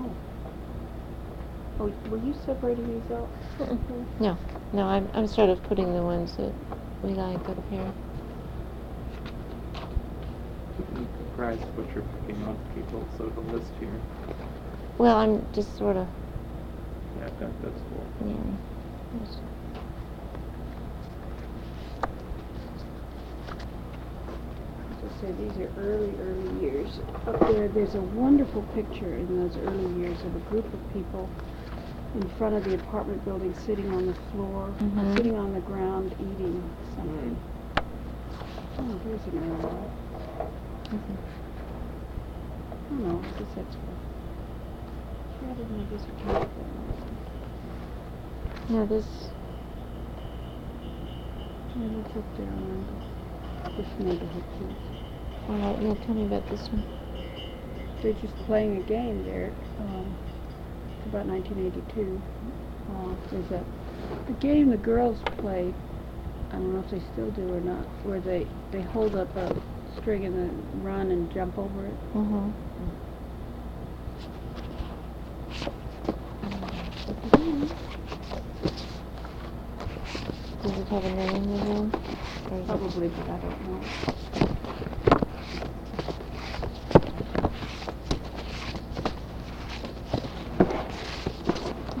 [0.00, 0.14] Oh.
[1.80, 3.28] Oh, were you separating these out?
[4.20, 4.38] No,
[4.72, 4.84] no.
[4.84, 6.52] I'm I'm sort of putting the ones that
[7.02, 7.92] we like up here.
[11.44, 14.00] surprised what you're picking up people, so the list here.
[14.98, 16.08] Well, I'm just sort of.
[17.18, 18.28] Yeah, I think that's cool.
[18.28, 18.34] Yeah.
[19.18, 19.38] That's-
[25.02, 27.00] Just these are early, early years.
[27.26, 31.28] Up there, there's a wonderful picture in those early years of a group of people
[32.14, 35.16] in front of the apartment building, sitting on the floor, mm-hmm.
[35.16, 36.62] sitting on the ground, eating
[36.96, 37.36] something.
[38.78, 40.03] Oh, here's an one.
[40.94, 40.98] Oh,
[42.94, 43.96] no, I guess that's what.
[45.42, 46.48] Yeah, I didn't know this was kind of
[48.70, 49.08] Now this,
[51.74, 52.86] Yeah, look up there on
[53.76, 54.76] this neighborhood, please.
[55.48, 56.84] all right, now tell me about this one.
[58.00, 59.52] They're just playing a game there.
[59.80, 60.14] Um,
[60.98, 62.22] it's about 1982.
[62.88, 63.64] Uh, there's a,
[64.30, 65.74] a game the girls play.
[66.50, 69.52] I don't know if they still do or not, where they they hold up a
[70.12, 71.94] and then run and jump over it.
[72.14, 72.50] Mm-hmm.
[80.62, 81.92] Does it have a name again?
[82.50, 83.80] Or is it- Probably, but I don't know.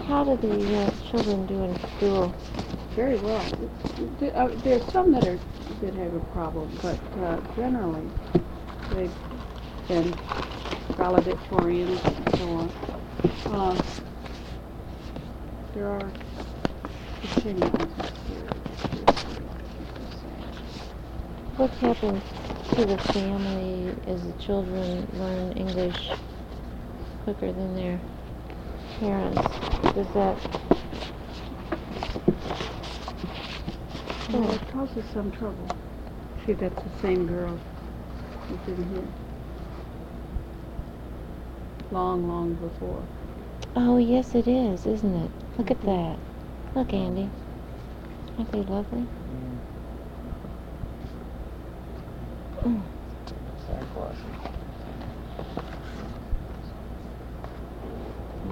[0.06, 2.34] How do the uh, children do in school?
[2.94, 3.44] Very well.
[4.20, 5.38] There, uh, there's some that are
[5.84, 8.08] that have a problem, but uh, generally
[8.94, 9.12] they've
[9.86, 10.10] been
[10.96, 12.70] valedictorians and so on.
[13.52, 13.82] Uh,
[15.74, 16.10] there are
[17.20, 17.92] continuums
[18.28, 18.46] here.
[21.56, 22.22] What happens
[22.76, 26.12] to the family as the children learn English
[27.24, 28.00] quicker than their
[29.00, 29.42] parents?
[29.94, 30.63] Does that?
[34.34, 35.70] Well, it causes some trouble.
[36.44, 37.56] See, that's the same girl
[38.48, 39.06] who's in here.
[41.92, 43.06] Long, long before.
[43.76, 45.30] Oh yes, it is, isn't it?
[45.56, 46.18] Look at that.
[46.74, 47.30] Look, Andy.
[48.36, 49.06] Aren't they lovely?
[52.66, 52.80] Mm.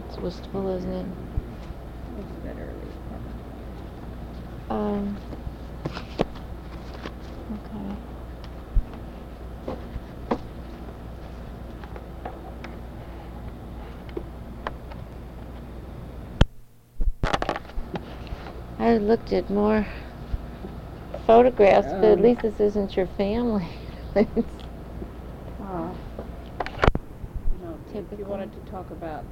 [0.09, 1.07] It's wistful, isn't it?
[2.19, 2.93] It's that early.
[4.71, 5.19] Um.
[7.53, 7.97] Okay.
[18.93, 19.87] I looked at more
[21.27, 23.67] photographs, but at least this isn't your family.
[25.63, 25.95] Uh,
[27.63, 29.25] you if you wanted to talk about,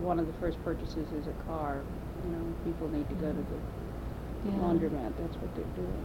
[0.00, 1.80] one of the first purchases is a car,
[2.26, 4.58] you know, people need to go to the yeah.
[4.60, 6.04] laundromat, that's what they're doing.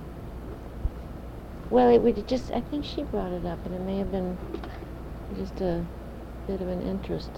[1.69, 4.37] Well, it would just, I think she brought it up, and it may have been
[5.35, 5.83] just a
[6.47, 7.29] bit of an interest.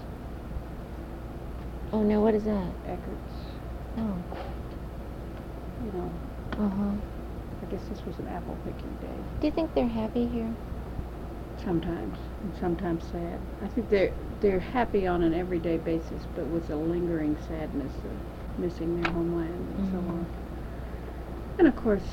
[1.93, 2.67] Oh, no, what is that?
[2.85, 3.55] Eckert's,
[3.97, 4.44] Oh,
[6.59, 6.91] uh-huh.
[7.61, 9.17] I guess this was an apple picking day.
[9.41, 10.51] Do you think they're happy here?
[11.63, 13.39] Sometimes, and sometimes sad.
[13.63, 18.61] I think they're they're happy on an everyday basis, but with a lingering sadness of
[18.61, 20.09] missing their homeland and so Mhm.
[20.09, 20.27] on.
[21.57, 22.03] And of course,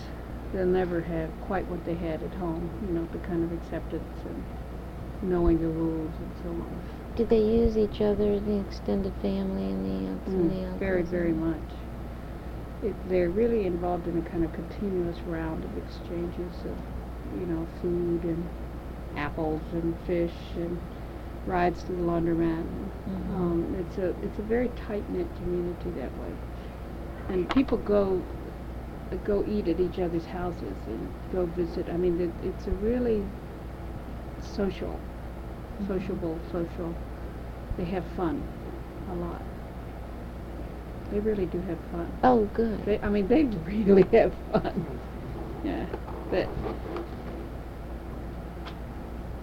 [0.52, 2.70] they'll never have quite what they had at home.
[2.86, 6.80] You know, the kind of acceptance and knowing the rules and so on.
[7.16, 10.78] Did they use each other, the extended family and the aunts and the Mm, uncles?
[10.80, 11.60] very, very much.
[12.82, 16.78] It, they're really involved in a kind of continuous round of exchanges of,
[17.38, 18.48] you know, food and
[19.16, 20.78] apples and fish and
[21.46, 22.64] rides to the laundromat.
[23.08, 23.34] Mhm.
[23.34, 26.32] Um, it's a it's a very tight knit community that way,
[27.28, 28.22] and people go
[29.12, 31.88] uh, go eat at each other's houses and go visit.
[31.88, 33.24] I mean, it, it's a really
[34.40, 35.00] social,
[35.80, 35.86] Mhm.
[35.88, 36.94] sociable, social.
[37.76, 38.42] They have fun
[39.08, 39.42] a lot.
[41.12, 42.20] They really do have fun.
[42.24, 42.84] Oh, good.
[42.84, 45.00] They, I mean, they really have fun.
[45.62, 45.86] Yeah,
[46.30, 46.50] but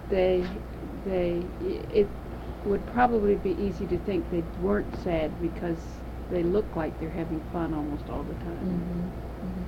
[0.08, 0.62] they,
[1.04, 2.12] they, it
[2.64, 7.40] would probably be easy to think they weren't sad because they look like they're having
[7.42, 8.66] fun almost all the time.
[8.66, 9.12] Mhm,
[9.44, 9.66] mhm.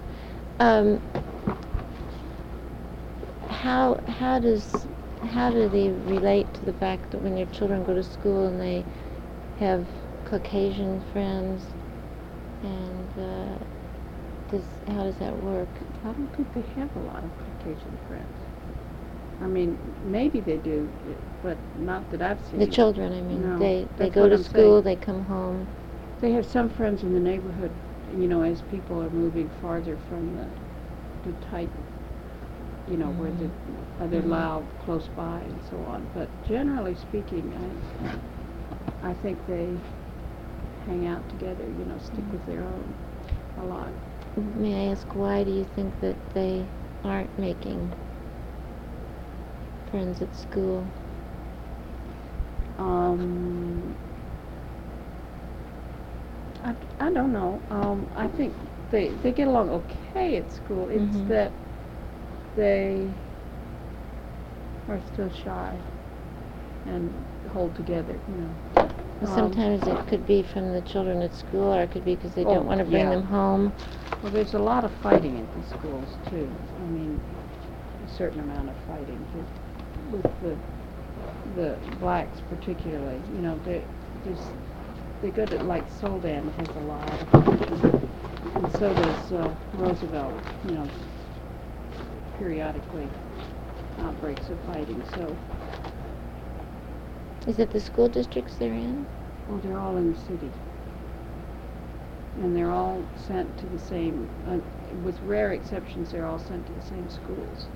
[0.60, 1.02] Um,
[3.48, 4.86] how, how does,
[5.22, 8.60] how do they relate to the fact that when your children go to school and
[8.60, 8.86] they
[9.58, 9.88] have
[10.24, 11.74] Caucasian friends
[12.62, 13.59] and, uh,
[14.48, 15.83] does, how does that work?
[16.05, 18.38] I don't think they have a lot of Caucasian friends.
[19.40, 20.90] I mean, maybe they do,
[21.42, 22.61] but not that I've seen.
[22.61, 24.83] The children, I mean, No, they, they go to I'm school, saying.
[24.83, 25.68] they come home.
[26.20, 27.72] They have some friends in the neighborhood,
[28.11, 30.48] you know, as people are moving farther from the,
[31.22, 31.70] the tight,
[32.87, 33.51] you know, where the
[34.01, 34.29] other Mhm.
[34.29, 36.09] Lao close by and so on.
[36.14, 37.55] But generally speaking,
[39.03, 39.79] I, I think they
[40.87, 42.95] hang out together, you know, stick with their own
[43.59, 43.92] a lot.
[44.37, 46.68] May I ask, why do you think that they
[47.05, 47.92] aren't making
[49.90, 50.90] friends at school?
[52.79, 53.95] Um,
[56.64, 57.62] I, I don't know.
[57.71, 58.55] Um, I think
[58.90, 60.88] they, they get along okay at school.
[60.88, 61.29] It's Mhm.
[61.29, 61.53] that
[62.55, 63.14] they
[64.88, 65.79] are still shy
[66.87, 68.82] and hold together, you know.
[69.22, 72.14] Well, Um, Sometimes it could be from the children at school, or it could be
[72.16, 73.11] because they Oh, don't want to bring yeah.
[73.11, 73.72] them home.
[74.22, 76.48] Well, there's a lot of fighting at the schools too.
[76.78, 77.20] I mean,
[78.04, 79.24] a certain amount of fighting
[80.12, 80.56] with, with the
[81.56, 83.20] the blacks particularly.
[83.35, 83.82] You know, they
[84.24, 84.50] there's
[85.22, 88.11] they go to like Soldan has a lot of fighting,
[88.56, 90.32] and so does uh, Roosevelt.
[90.68, 90.88] You know,
[92.38, 93.08] periodically
[94.00, 95.02] outbreaks of fighting.
[95.14, 95.37] So,
[97.46, 99.07] Is it the school districts they're in?
[99.48, 100.50] well, they're all in the city,
[102.40, 104.28] and they're all sent to the same.
[104.48, 104.59] Uh,
[105.05, 107.66] with rare exceptions, they're all sent to the same schools.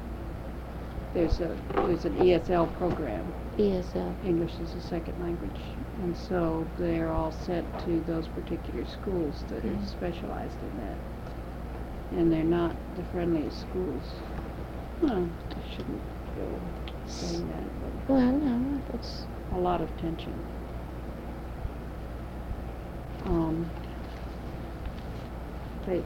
[1.14, 3.24] There's a there's an ESL program
[3.59, 4.14] ESL.
[4.24, 5.61] English is a second language.
[6.02, 9.87] And so they're all sent to those particular schools that are Mhm.
[9.87, 12.18] specialized in that.
[12.20, 14.02] And they're not the friendliest schools.
[15.02, 16.02] Well, I shouldn't
[16.37, 16.46] go
[17.07, 20.44] saying that, Well, no, but a lot of tension.
[23.24, 23.70] Um,
[25.87, 26.02] they,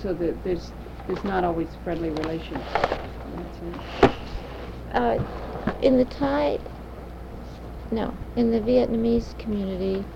[0.00, 0.72] so that there's,
[1.06, 2.64] there's not always friendly relations.
[4.92, 5.18] Uh,
[5.80, 6.58] in the Thai,
[7.90, 10.06] no, in the Vietnamese community,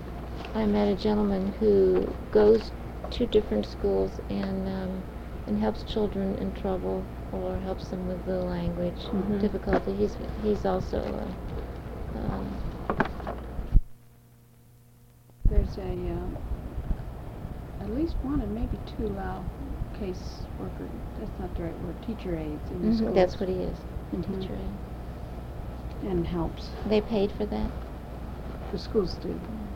[0.55, 2.71] I met a gentleman who goes
[3.11, 5.03] to different schools and, um,
[5.47, 9.39] and helps children in trouble or helps them with the language Mhm.
[9.39, 9.93] difficulty.
[9.95, 11.42] He's, he's also, uh,
[12.15, 12.57] um,
[15.49, 19.43] There's a, uh, at least one and maybe two Lao
[19.99, 20.87] case worker,
[21.19, 23.15] that's not the right word, teacher aides in the mhm, schools.
[23.15, 23.77] that's what he is,
[24.13, 24.41] a Mhm.
[24.41, 26.09] teacher aide.
[26.09, 26.69] And helps.
[26.87, 27.71] They paid for that?
[28.71, 29.29] The schools do,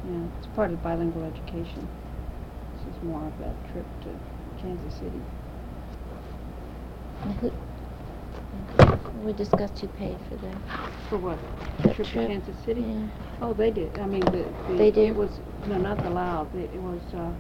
[0.04, 0.19] yeah.
[0.39, 1.88] It's part of bilingual education.
[2.86, 4.10] This is more of that trip to
[4.62, 5.21] Kansas City.
[7.41, 7.52] Who-
[9.24, 10.56] We discussed who paid for that.
[11.10, 11.38] For what?
[11.84, 12.28] That Trip to trip?
[12.28, 12.82] Kansas City?
[12.82, 13.08] Yeah.
[13.41, 13.98] Oh, they did.
[14.00, 14.74] I mean, the, the.
[14.78, 15.02] They do?
[15.02, 16.48] It was, no, not the Lao.
[16.54, 17.32] The- It was, uh,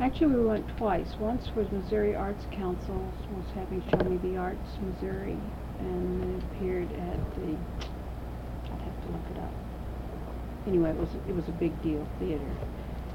[0.00, 1.14] actually, we went twice.
[1.18, 2.94] Once was Missouri Arts Council
[3.36, 5.38] was having Show Me the Arts Missouri,
[5.80, 7.56] and it appeared at the,
[8.72, 9.52] I'd have to look it up.
[10.66, 12.46] Anyway, it was, it was a big deal theater.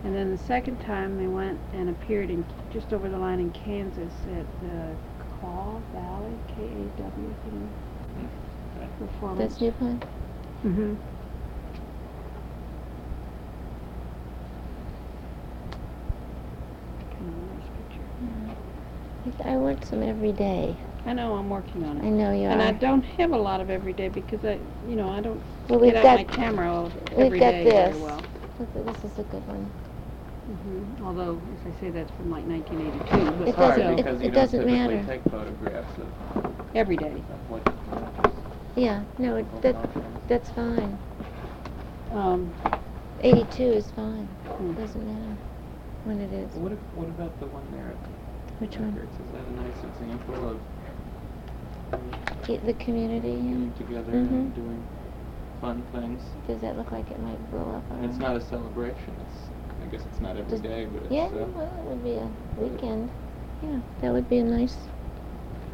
[0.04, 3.52] And then the second time, they went and appeared in, just over the line in
[3.52, 4.96] Kansas at the
[5.94, 7.36] Kaw Valley, K-A-W,
[9.00, 9.40] performance.
[9.40, 10.02] That's New Pine?
[10.64, 10.96] Mm-hmm.
[19.44, 20.76] I I want some every day.
[21.06, 22.06] I know, I'm working on it.
[22.06, 24.96] I know you And I don't have a lot of every day because I, you
[24.96, 27.96] know, I don't Well, we've get out my got- camera all- we've got day this.
[27.96, 28.22] very well.
[28.86, 29.72] This is a good one.
[30.48, 34.22] Hmm Although, as I say, that's from like 1982, but It doesn't- still, it- because
[34.22, 35.06] you it don't doesn't typically matter.
[35.08, 36.08] take photographs of,
[36.76, 37.12] every day.
[37.12, 37.62] of what,
[38.76, 39.76] Yeah, no, it, that,
[40.28, 40.98] that's fine.
[42.12, 42.54] Um,
[43.22, 44.26] Eighty-two is fine.
[44.26, 44.74] Hmm.
[44.76, 45.36] Doesn't matter
[46.06, 46.54] when it is.
[46.54, 48.94] What, if- what about the one there at Which one?
[48.94, 49.12] Records?
[49.20, 50.60] Is that a nice example of
[52.48, 53.74] Get the community getting in.
[53.74, 54.30] together Mhm.
[54.30, 54.84] and doing
[55.60, 56.22] fun things?
[56.48, 58.20] Does that look like it might blow up on It's us?
[58.22, 59.47] not a celebration, it's,
[59.88, 62.16] I guess it's not every Does- day, but it's, Yeah, uh, well, it would be
[62.18, 63.10] a weekend.
[63.62, 64.90] Yeah, that would be a nice,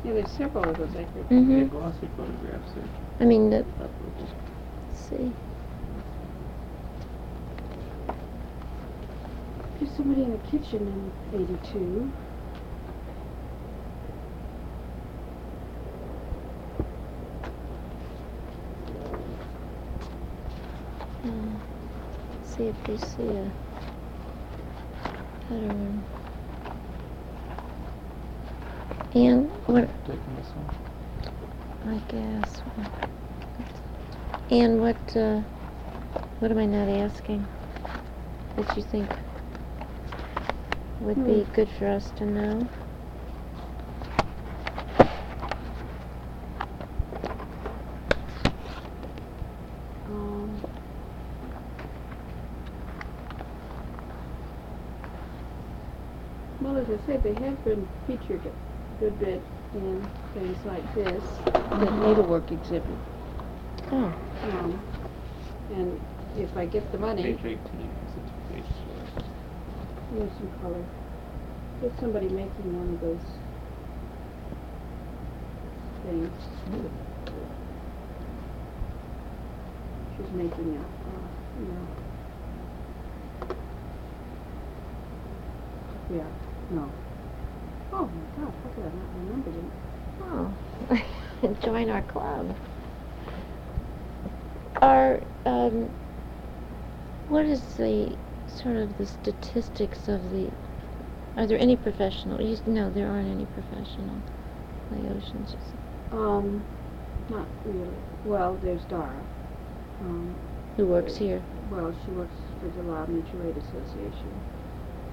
[0.03, 1.27] yeah, there's several of those, I think.
[1.31, 1.67] yeah, mm-hmm.
[1.69, 5.33] glossy photographs are I mean, the, let's see.
[9.79, 12.13] There's somebody in the kitchen in 82.
[21.25, 21.59] Uh,
[22.43, 23.53] see if we see a
[25.47, 26.05] pattern.
[29.15, 30.69] And what, Taking this one?
[31.85, 32.61] I guess.
[34.49, 35.41] And what, uh,
[36.39, 37.47] what am I not asking
[38.55, 39.09] that you think
[40.99, 41.53] would be Hmm.
[41.53, 42.69] good for us to know?
[50.07, 50.61] Um,
[57.13, 59.43] well, as I said, they have been featured a good bit
[59.73, 62.97] in things like this, the needlework exhibit.
[63.91, 64.81] Oh, Um,
[65.75, 65.99] and
[66.37, 69.23] if I get the money, Page eighteen, is it page four?
[70.11, 70.85] there's some color.
[71.81, 73.19] There's somebody making one of those
[76.03, 76.31] things.
[80.19, 80.85] is making a, uh,
[81.59, 81.87] you know.
[86.09, 86.27] Yeah,
[86.69, 87.02] no.
[88.43, 91.05] Oh how could I not remember it?
[91.41, 92.53] Oh, join our club.
[94.81, 95.89] Are, um,
[97.29, 98.17] what is the,
[98.47, 100.49] sort of the statistics of the,
[101.37, 104.21] are there any professional, you, no, there aren't any professional
[104.91, 105.55] Laotians.
[106.11, 106.65] Um,
[107.29, 107.87] not really.
[108.25, 109.23] Well, there's Dara.
[110.01, 110.35] Um,
[110.75, 111.41] Who works here?
[111.71, 114.62] well, she works for the Lao Mutual Aid Association.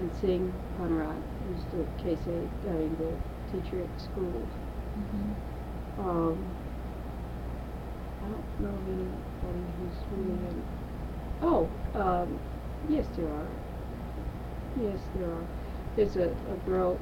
[0.01, 3.12] And Singh Panarat, who's the case aide, I mean, the
[3.53, 4.48] teacher at schools.
[4.98, 5.34] Mhm.
[5.98, 6.38] Um,
[8.22, 10.64] I don't know of anybody who's really in.
[11.42, 12.38] Oh, um,
[12.88, 13.46] yes, there are.
[14.76, 15.46] Yes, there are.
[15.96, 16.98] There's a, a girl.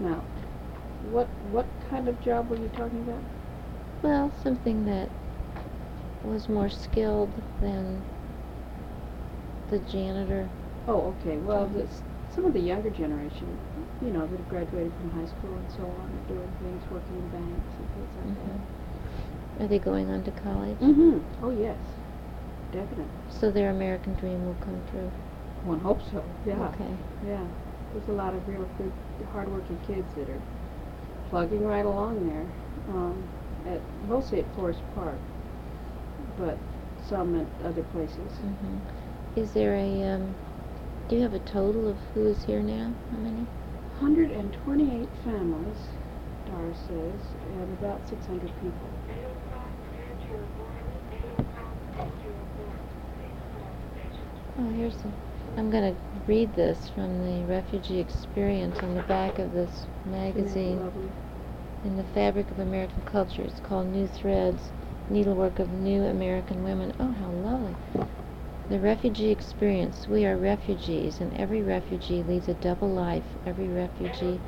[0.00, 0.22] Now,
[1.10, 3.22] what what kind of job were you talking about?
[4.02, 5.08] Well, something that
[6.24, 8.02] was more skilled than
[9.70, 10.48] the janitor.
[10.88, 11.36] Oh, okay.
[11.38, 12.02] Well, this,
[12.34, 13.58] some of the younger generation,
[14.02, 17.16] you know, that have graduated from high school and so on, are doing things, working
[17.16, 18.34] in banks and things like
[19.58, 19.64] that.
[19.64, 20.78] Are they going on to college?
[20.78, 21.18] Mm-hmm.
[21.44, 21.76] Oh, yes,
[22.72, 23.04] definitely.
[23.28, 25.10] So their American dream will come true.
[25.64, 26.24] One hopes so.
[26.46, 26.68] Yeah.
[26.68, 26.94] Okay.
[27.26, 27.44] Yeah,
[27.92, 28.92] there's a lot of real good,
[29.32, 30.40] hardworking kids that are
[31.28, 32.46] plugging right along there.
[32.88, 33.22] Um,
[33.66, 35.18] at mostly at Forest Park,
[36.38, 36.56] but
[37.08, 38.32] some at other places.
[38.38, 38.78] hmm
[39.36, 40.34] Is there a, um,
[41.10, 42.94] do you have a total of who is here now?
[43.10, 43.44] How many?
[43.98, 45.76] 128 families,
[46.46, 47.20] Dara says,
[47.52, 48.90] and about 600 people.
[54.60, 54.94] Oh, here's
[55.56, 55.96] I'm gonna
[56.28, 60.92] read this from the Refugee Experience on the back of this magazine.
[61.82, 63.42] In the fabric of American culture.
[63.42, 64.70] It's called New Threads,
[65.08, 66.94] Needlework of New American Women.
[67.00, 67.74] Oh, how lovely.
[68.70, 70.06] The refugee experience.
[70.06, 73.24] We are refugees, and every refugee leads a double life.
[73.44, 74.38] Every refugee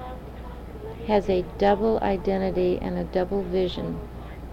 [1.08, 3.98] has a double identity and a double vision,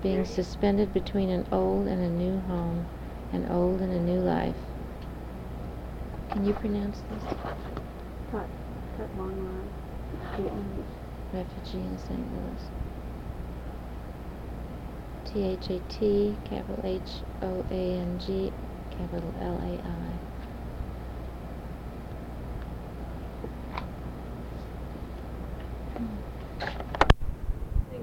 [0.01, 2.88] being suspended between an old and a new home,
[3.32, 4.55] an old and a new life.
[6.32, 7.24] Can you pronounce this?
[8.32, 8.47] Cut,
[8.97, 9.70] cut long line.
[11.32, 12.20] Refugee in St.
[12.20, 12.70] Louis.
[15.26, 18.51] T H A T, capital H O A N G,
[18.99, 20.19] capital L A I.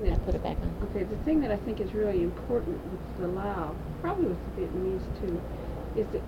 [0.03, 0.88] That- put it back on.
[0.88, 4.62] Okay, the thing that I think is really important with the Lao, probably with the
[4.62, 5.40] Vietnamese too,
[5.97, 6.22] is that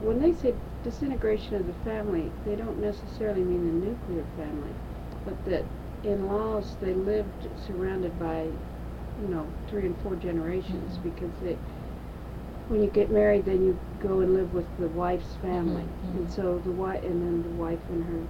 [0.00, 4.72] when they say disintegration of the family, they don't necessarily mean the nuclear family,
[5.24, 5.64] but that
[6.04, 8.42] in Laos they lived surrounded by,
[9.22, 11.02] you know, three and four generations Mhm.
[11.04, 11.56] because they,
[12.72, 16.30] when you get married, then you go and live with the wife's family, Mhm, and
[16.30, 18.20] so the wife, and then the wife and her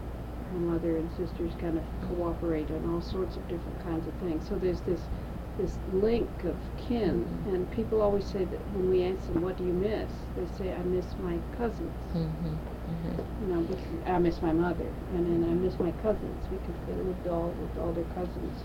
[0.51, 4.45] her mother and sisters kind of cooperate on all sorts of different kinds of things.
[4.47, 5.09] So there's this
[5.57, 7.55] this link of kin, Mhm.
[7.55, 10.73] and people always say that when we ask them, "What do you miss?" They say,
[10.73, 12.55] "I miss my cousins." Mm-hmm.
[12.91, 13.47] Mm-hmm.
[13.47, 13.67] You know,
[14.07, 17.79] I miss my mother, and then I miss my cousins because they lived all with
[17.79, 18.65] all their cousins.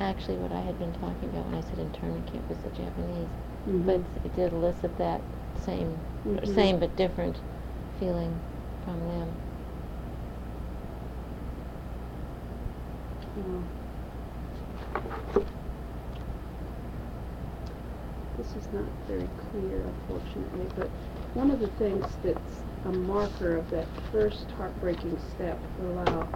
[0.00, 3.28] Actually, what I had been talking about when I said internment camp was the Japanese,
[3.68, 3.86] Mhm.
[3.86, 5.22] but it did elicit that
[5.64, 6.54] same, Mhm.
[6.54, 7.40] same but different
[7.98, 8.40] feeling
[8.84, 9.36] from them.
[13.36, 13.62] Yeah.
[18.38, 20.88] This is not very clear, unfortunately, but
[21.34, 26.28] one of the things that's a marker of that first heartbreaking step for Lao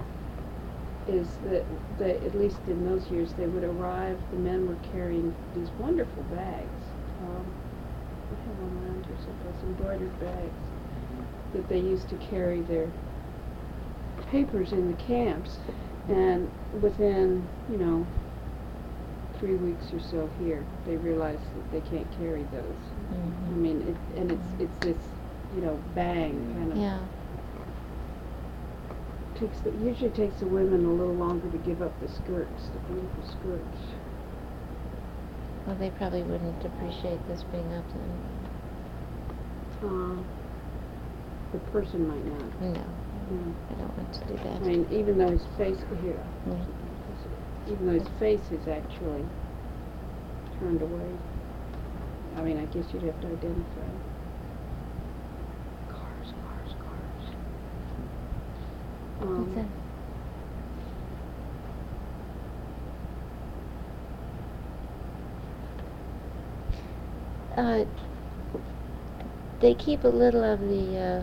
[1.08, 1.64] is that
[1.98, 6.22] they, at least in those years, they would arrive, the men were carrying these wonderful
[6.24, 6.73] bags.
[7.24, 7.46] Um,
[8.32, 10.62] I have one around here someplace, embroidered bags,
[11.54, 12.88] that they used to carry their
[14.30, 15.58] papers in the camps.
[16.08, 16.50] And
[16.82, 18.06] within, you know,
[19.38, 22.82] three weeks or so here, they realize that they can't carry those.
[23.10, 23.56] I Mhm.
[23.56, 24.96] mean, it, and it's it's this,
[25.54, 26.78] you know, bang kind of.
[26.78, 26.98] Yeah.
[29.36, 32.78] Takes the, usually takes the women a little longer to give up the skirts, the
[32.92, 33.78] beautiful skirts.
[35.66, 38.20] Well, they probably wouldn't appreciate this being up to them.
[39.82, 40.22] Uh,
[41.52, 42.60] the person might not.
[42.60, 42.84] No,
[43.32, 43.54] Mm.
[43.70, 44.56] I don't want to do that.
[44.56, 46.66] I mean, even though his face here, Mm.
[47.68, 49.24] even though his face is actually
[50.60, 51.10] turned away.
[52.36, 53.88] I mean, I guess you'd have to identify.
[55.88, 57.26] Cars, cars, cars.
[59.22, 59.83] Um, What's that?
[67.56, 67.84] Uh,
[69.60, 71.22] they keep a little of the, uh,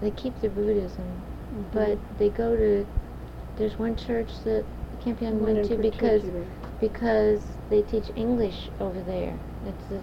[0.00, 1.22] they keep the Buddhism,
[1.72, 2.86] but they go to,
[3.56, 4.64] there's one church that
[5.04, 6.22] Camp Young One went to because,
[6.80, 9.38] because they teach English over there.
[9.66, 10.00] It's the,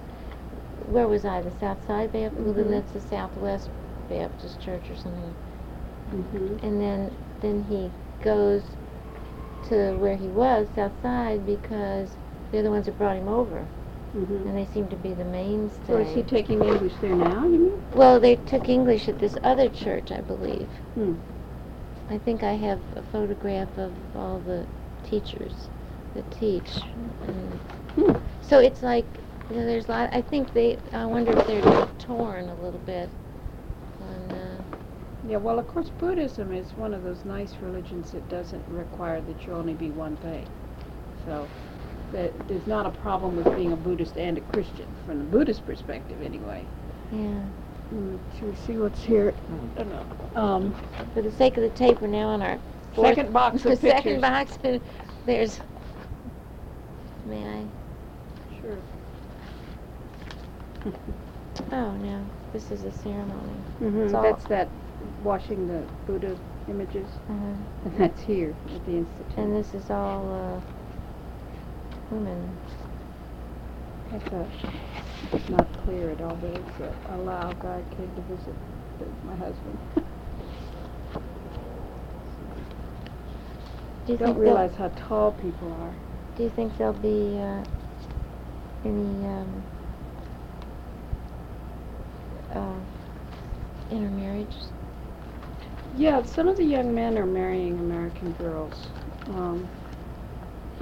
[0.91, 2.43] where was I, the South Side Baptist?
[2.43, 2.71] Well, then Mhm.
[2.71, 3.69] that's the Southwest
[4.09, 5.33] Baptist Church or something.
[6.13, 6.63] Mhm.
[6.63, 7.91] And then, then he
[8.23, 8.63] goes
[9.69, 12.15] to where he was, South Side, because
[12.51, 13.65] they're the ones that brought him over,
[14.15, 14.47] Mhm.
[14.47, 15.87] and they seem to be the mainstay.
[15.87, 17.71] So is he taking English there now, you mean?
[17.95, 20.67] Well, they took English at this other church, I believe.
[20.95, 21.13] Hmm.
[22.09, 24.65] I think I have a photograph of all the
[25.03, 25.69] teachers
[26.13, 26.81] that teach.
[27.95, 28.11] Hmm.
[28.41, 29.05] so it's like,
[29.49, 32.81] you know, there's a lot, I think they, I wonder if they're torn a little
[32.85, 33.09] bit
[34.01, 34.61] on, uh,
[35.27, 39.45] Yeah, well, of course, Buddhism is one of those nice religions that doesn't require that
[39.45, 40.45] you only be one thing.
[41.25, 41.47] So,
[42.11, 45.65] that there's not a problem with being a Buddhist and a Christian, from the Buddhist
[45.65, 46.65] perspective, anyway.
[47.11, 47.41] yeah.
[47.93, 49.33] Mm, should we see what's here?
[49.77, 50.41] I don't know.
[50.41, 50.73] Um,
[51.13, 52.57] For the sake of the tape, we're now on our.
[52.95, 53.91] Second box of pictures.
[53.91, 54.81] Second box, and
[55.25, 55.59] there's,
[57.27, 57.65] may I?
[58.61, 58.77] sure.
[61.73, 63.53] Oh, no, this is a ceremony.
[63.81, 64.69] Mhm, It's That's that
[65.23, 66.37] washing the Buddha
[66.69, 67.35] images, Uh-huh.
[67.85, 69.37] and that's here at the Institute.
[69.37, 70.61] And this is all, uh,
[72.11, 72.59] women.
[74.11, 74.47] That's a,
[75.33, 78.55] it's not clear at all, but it's a, a Lao guy came to visit
[79.23, 79.79] my husband.
[84.05, 85.95] Do you Don't realize how tall people are.
[86.35, 87.65] Do you think there'll be, uh,
[88.83, 89.65] any, um,
[92.55, 92.81] uh,
[93.89, 94.71] intermarriages?
[95.95, 98.89] Yeah, some of the young men are marrying American girls.
[99.27, 99.69] Um,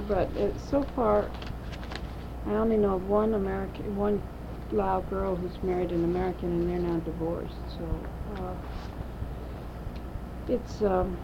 [0.00, 1.32] but it, so far,
[2.44, 4.22] I only know of one American, one
[4.70, 8.56] Lao girl who's married an American and they're now divorced, so, uh,
[10.46, 11.20] it's, um,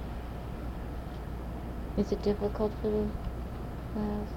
[1.97, 3.13] Is it difficult for the
[3.95, 4.31] Laos?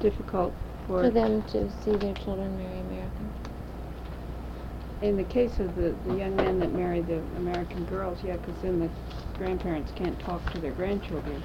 [0.00, 3.34] difficult for, For them to see their children marry Americans?
[5.00, 8.60] in the case of the, the young men that marry the American girls, yeah, 'cause
[8.60, 8.92] then the
[9.36, 11.44] grandparents can't talk to their grandchildren.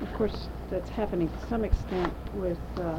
[0.00, 2.98] Of course, that's happening to some extent with, uh,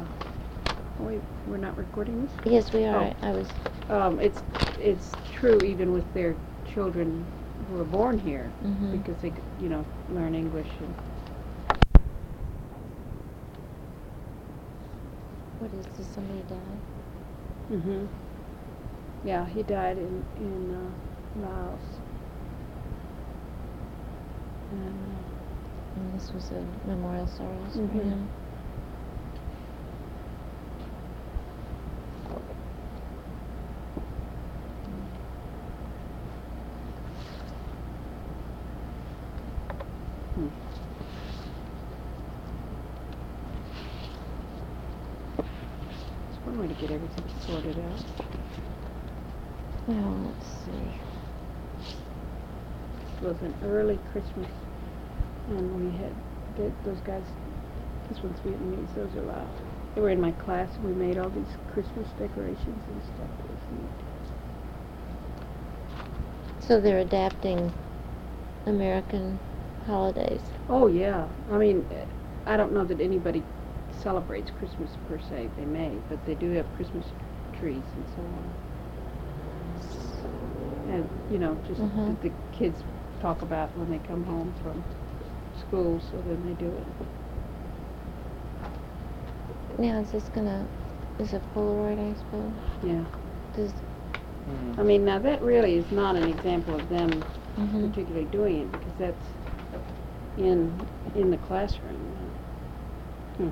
[1.00, 2.32] oh wait, we're not recording this?
[2.44, 3.12] Yes, we are.
[3.22, 3.26] Oh.
[3.26, 3.48] I- was,
[3.90, 4.42] Um, it's,
[4.80, 6.34] it's true even with their
[6.74, 7.24] children
[7.68, 8.92] who are born here, mhm.
[8.92, 10.94] because they, you know, learn English and,
[15.58, 17.76] What is, did somebody die?
[17.76, 18.04] hmm
[19.24, 21.80] Yeah, he died in, in, uh, Laos.
[24.70, 25.17] And, uh,
[25.98, 28.04] And this was a memorial service for Mhm.
[28.04, 28.28] him.
[46.44, 48.04] One way to get everything sorted out.
[49.88, 50.94] Well, let's see.
[53.20, 54.48] It was an early Christmas,
[55.50, 56.14] and we had
[56.56, 57.22] th- those guys.
[58.08, 58.94] This one's Vietnamese.
[58.94, 59.46] Those are Lao.
[59.94, 60.74] They were in my class.
[60.76, 63.30] and We made all these Christmas decorations and stuff.
[63.44, 63.90] It was neat.
[66.60, 67.72] So they're adapting
[68.66, 69.38] American
[69.86, 70.40] holidays.
[70.68, 71.26] Oh yeah.
[71.50, 71.86] I mean,
[72.46, 73.42] I don't know that anybody
[74.02, 75.50] celebrates Christmas per se.
[75.56, 77.06] They may, but they do have Christmas
[77.58, 78.52] trees and so on.
[80.94, 82.06] And you know, just mm-hmm.
[82.06, 82.82] that the kids
[83.20, 84.82] talk about when they come home from
[85.58, 86.86] school, so then they do it.
[89.80, 90.66] Now, is this gonna,
[91.18, 92.52] is it Polaroid, I suppose?
[92.82, 93.04] Yeah.
[93.56, 93.72] Does,
[94.48, 94.80] Hmm.
[94.80, 97.10] I mean, now that really is not an example of them
[97.58, 97.90] mhm.
[97.90, 99.26] particularly doing it because that's
[100.38, 100.72] in
[101.14, 102.00] in the classroom.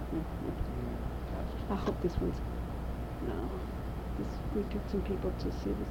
[1.71, 2.37] I hope this one's
[3.29, 3.51] no.
[4.19, 5.87] This, we took some people to see the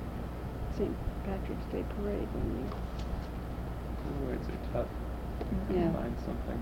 [0.77, 0.95] St.
[1.23, 4.87] Patrick's Day parade when we Words are tough.
[5.71, 5.91] Yeah.
[5.93, 6.61] Find something.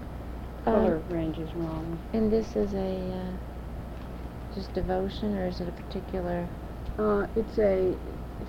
[0.65, 1.99] Um, color range is wrong.
[2.13, 6.47] And this is a, uh, just devotion, or is it a particular?
[6.97, 7.95] Uh, it's a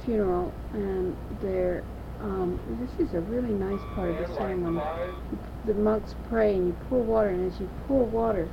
[0.05, 1.83] funeral, and there.
[2.21, 4.81] Um, this is a really nice part of the ceremony.
[5.67, 8.49] The monks pray, and you pour water, and as you pour water,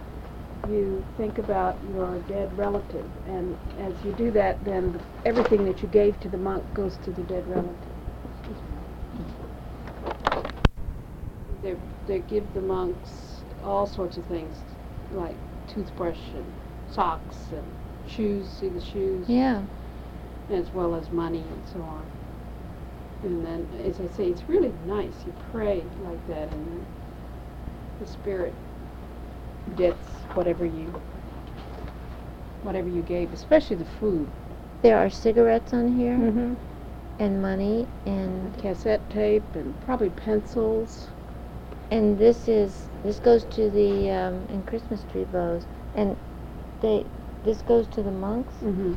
[0.69, 5.87] you think about your dead relative, and as you do that, then everything that you
[5.89, 7.90] gave to the monk goes to the dead relative.
[11.63, 11.75] They
[12.07, 14.57] they give the monks all sorts of things,
[15.13, 15.35] like
[15.67, 16.45] toothbrush and
[16.91, 17.63] socks and
[18.09, 18.47] shoes.
[18.49, 19.27] See the shoes.
[19.29, 19.61] Yeah.
[20.51, 22.03] as well as money and so on.
[23.23, 25.13] And then, as I say, it's really nice.
[25.25, 26.85] You pray like that, and then
[28.01, 28.53] the Spirit
[29.77, 30.93] gets whatever you
[32.63, 34.27] whatever you gave, especially the food.
[34.81, 36.53] There are cigarettes on here Mm-hmm.
[37.19, 41.07] and money and Cassette tape and probably pencils.
[41.91, 45.65] And this is this goes to the um, and Christmas tree bows
[45.95, 46.15] and
[46.81, 47.05] they
[47.43, 48.53] this goes to the monks.
[48.63, 48.93] Mm-hmm.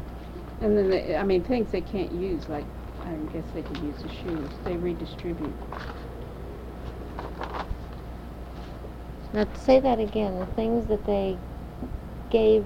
[0.62, 2.64] And then, they, I mean, things they can't use, like
[3.04, 4.50] I guess they could use the shoes.
[4.64, 5.54] They redistribute.
[9.32, 10.38] Now say that again.
[10.38, 11.36] The things that they
[12.30, 12.64] gave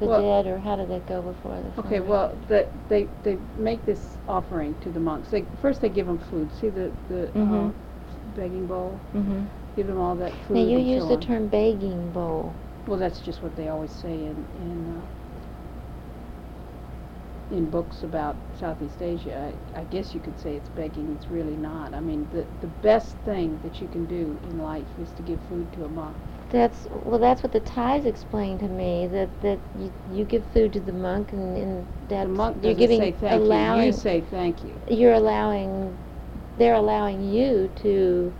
[0.00, 1.80] the Well- dead, or how did that go before the?
[1.80, 2.06] Okay, fundraiser?
[2.06, 5.30] well, that they they make this offering to the monks.
[5.30, 6.48] They first they give them food.
[6.60, 7.72] See the the uh, Mhm.
[8.38, 9.00] Begging bowl.
[9.14, 9.48] Mhm.
[9.76, 10.56] Give them all that food.
[10.56, 11.20] Now you use so the on.
[11.20, 12.54] term begging bowl.
[12.86, 15.02] Well, that's just what they always say in in uh,
[17.50, 19.52] in books about Southeast Asia.
[19.76, 21.06] I, I guess you could say it's begging.
[21.14, 21.94] It's really not.
[21.94, 25.40] I mean, the the best thing that you can do in life is to give
[25.48, 26.16] food to a monk.
[26.50, 27.18] That's well.
[27.18, 29.06] That's what the Thais explained to me.
[29.06, 32.74] That that you, you give food to the monk, and, and that the monk you're
[32.74, 33.86] giving say thank allowing you.
[33.86, 34.74] You say thank you.
[34.88, 35.96] you're allowing
[36.58, 38.32] they're allowing you to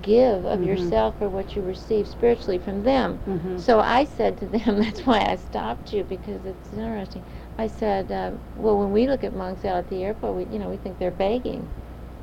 [0.00, 0.66] give of Mhm.
[0.66, 3.20] yourself or what you receive spiritually from them.
[3.26, 3.56] Mm-hmm.
[3.58, 7.24] So I said to them, that's why I stopped you because it's interesting.
[7.58, 10.58] I said, uh, well, when we look at monks out at the airport, we, you
[10.58, 11.68] know, we think they're begging.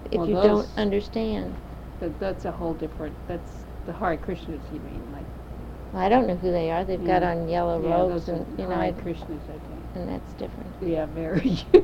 [0.05, 1.55] If Well, you don't understand,
[1.99, 3.15] That, that's a whole different.
[3.27, 4.59] That's the Hare Krishnas.
[4.73, 5.25] You mean like?
[5.93, 6.83] well, I don't know who they are.
[6.83, 9.83] They've got on yellow yeah, robes, and you know, Hare Krishnas, I think.
[9.95, 10.73] and that's different.
[10.81, 11.57] Yeah, very.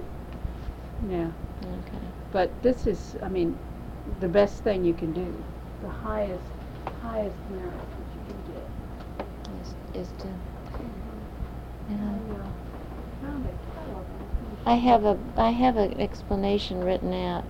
[1.09, 1.27] yeah.
[1.61, 2.16] Okay.
[2.37, 3.55] But this is, I mean,
[4.19, 5.43] the best thing you can do.
[5.81, 6.43] The highest,
[7.01, 8.69] highest merit that you can get.
[9.59, 10.27] Is, is to.
[11.89, 12.43] I, Yeah.
[13.23, 14.05] found a catalog.
[14.67, 17.43] I have a I have an explanation written out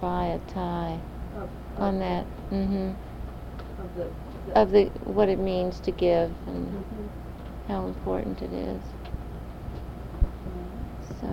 [0.00, 0.98] by a Thai
[1.36, 2.26] Of, on of- that.
[2.50, 2.90] hmm
[3.78, 4.10] Of the.
[4.48, 7.08] the Of the what it means to give and Mhm.
[7.68, 8.82] how important it is.
[11.20, 11.28] So.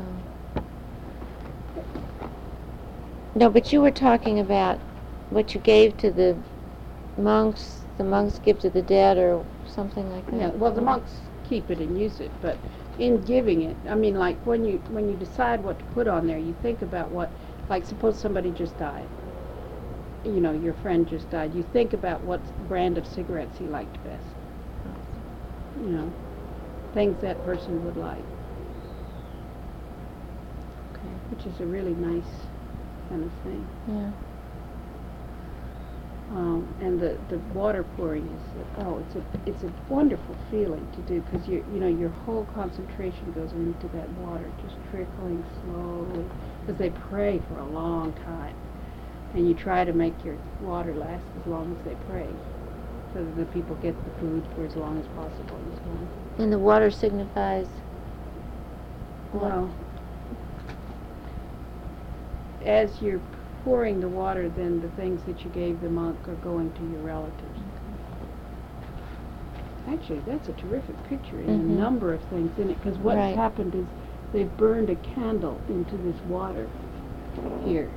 [3.39, 4.79] No, but you were talking about
[5.29, 6.37] what you gave to the
[7.17, 7.85] monks.
[7.97, 10.39] The monks give to the dead, or something like that.
[10.39, 12.57] Yeah, well, the monks keep it and use it, but
[12.97, 16.27] in giving it, I mean, like when you when you decide what to put on
[16.27, 17.31] there, you think about what,
[17.69, 19.07] like, suppose somebody just died.
[20.25, 21.53] You know, your friend just died.
[21.55, 24.35] You think about what brand of cigarettes he liked best.
[25.79, 26.13] You know,
[26.93, 28.25] things that person would like,
[30.95, 31.15] Okay.
[31.31, 32.48] which is a really nice
[33.09, 33.67] kind of thing.
[33.87, 34.11] Yeah.
[36.31, 41.01] Um, and the, the water pouring is oh it's a it's a wonderful feeling to
[41.01, 46.23] do because you you know your whole concentration goes into that water just trickling slowly
[46.61, 48.55] because they pray for a long time
[49.33, 52.27] and you try to make your water last as long as they pray
[53.13, 56.43] so that the people get the food for as long as possible and so on.
[56.43, 57.67] And the water signifies.
[59.33, 59.73] Well,
[62.65, 63.21] as you're
[63.63, 67.01] pouring the water, then the things that you gave the monk are going to your
[67.01, 67.59] relatives.
[69.87, 71.75] Actually, that's a terrific picture and Mhm.
[71.75, 73.35] a number of things in it, because what's Right.
[73.35, 73.85] happened is
[74.31, 76.67] they've burned a candle into this water
[77.65, 77.89] here,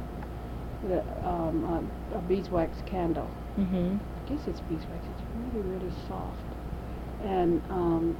[0.88, 1.64] the, um,
[2.12, 3.28] a, a beeswax candle.
[3.58, 3.96] Mm-hmm.
[3.96, 5.04] I guess it's beeswax.
[5.04, 5.22] It's
[5.54, 6.44] really, really soft,
[7.24, 8.16] and um,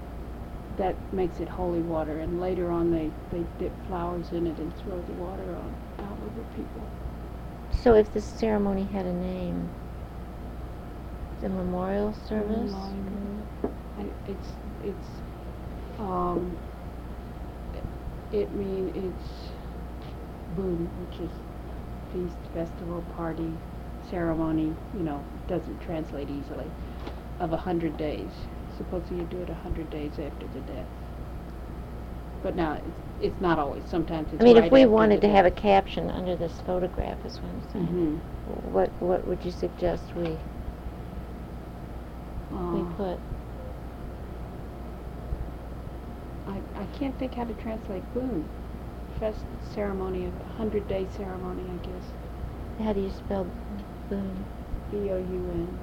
[0.77, 2.19] that makes it holy water.
[2.19, 6.12] And later on, they they dip flowers in it and throw the water on out
[6.57, 6.83] people.
[7.73, 9.71] So if this ceremony had a name,
[11.41, 12.73] the memorial service.
[12.73, 13.47] Memorial.
[13.99, 14.49] And it's
[14.85, 15.09] it's
[15.99, 16.57] um,
[18.33, 19.51] it mean it's
[20.57, 21.31] boon, which is
[22.13, 23.53] feast, festival, party,
[24.11, 24.75] ceremony.
[24.95, 26.71] You know, doesn't translate easily.
[27.41, 28.31] Of a hundred days.
[28.79, 30.87] Supposedly you do it a hundred days after the death.
[32.43, 32.87] But now it's,
[33.21, 33.85] it's not always.
[33.85, 34.41] Sometimes it's.
[34.41, 35.63] I mean, right if we after wanted the to have a death.
[35.63, 37.87] caption under this photograph, is what I'm saying.
[37.87, 38.21] Mhm.
[38.73, 40.39] What what would you suggest we
[42.73, 43.19] we Uh, put?
[46.49, 48.45] I, I can't think how to translate boon.
[49.21, 52.05] Fest ceremony a hundred day ceremony, I guess.
[52.85, 53.47] How do you spell
[54.11, 54.45] boon?
[54.91, 55.79] B O U N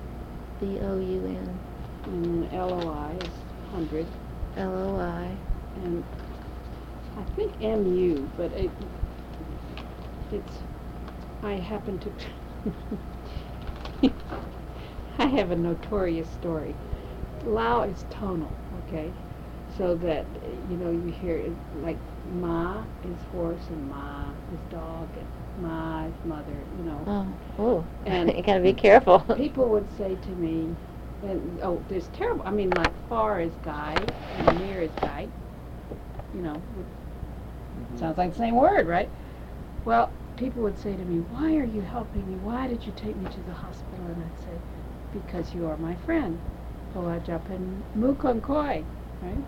[0.60, 1.60] B O U N
[2.06, 3.34] and L O I is
[3.72, 4.06] hundred
[4.58, 5.30] L O I.
[5.84, 6.04] and
[7.20, 8.72] I think M U, but it
[10.32, 10.64] it's
[11.44, 12.14] I happen to
[15.20, 16.76] I have a notorious story.
[17.44, 19.14] Lao is tonal, okay?
[19.78, 25.18] So that you know you hear it like Ma is horse and Ma is dog
[25.18, 27.06] and Ma is mother, you know.
[27.08, 27.88] Oh, ooh.
[28.06, 29.20] And- you gotta be careful.
[29.38, 30.78] People would say to me,
[31.24, 35.30] and, oh, there's terrible, I mean, like far is guy and near is guy.
[36.34, 36.64] You know,
[37.80, 38.00] Mhm.
[38.00, 39.10] sounds like the same word, right?
[39.86, 42.36] Well, people would say to me, why are you helping me?
[42.44, 44.06] Why did you take me to the hospital?
[44.06, 44.60] And I'd say,
[45.14, 46.40] because you are my friend.
[46.94, 48.84] Pawajapin Mukonkoi,
[49.22, 49.44] right?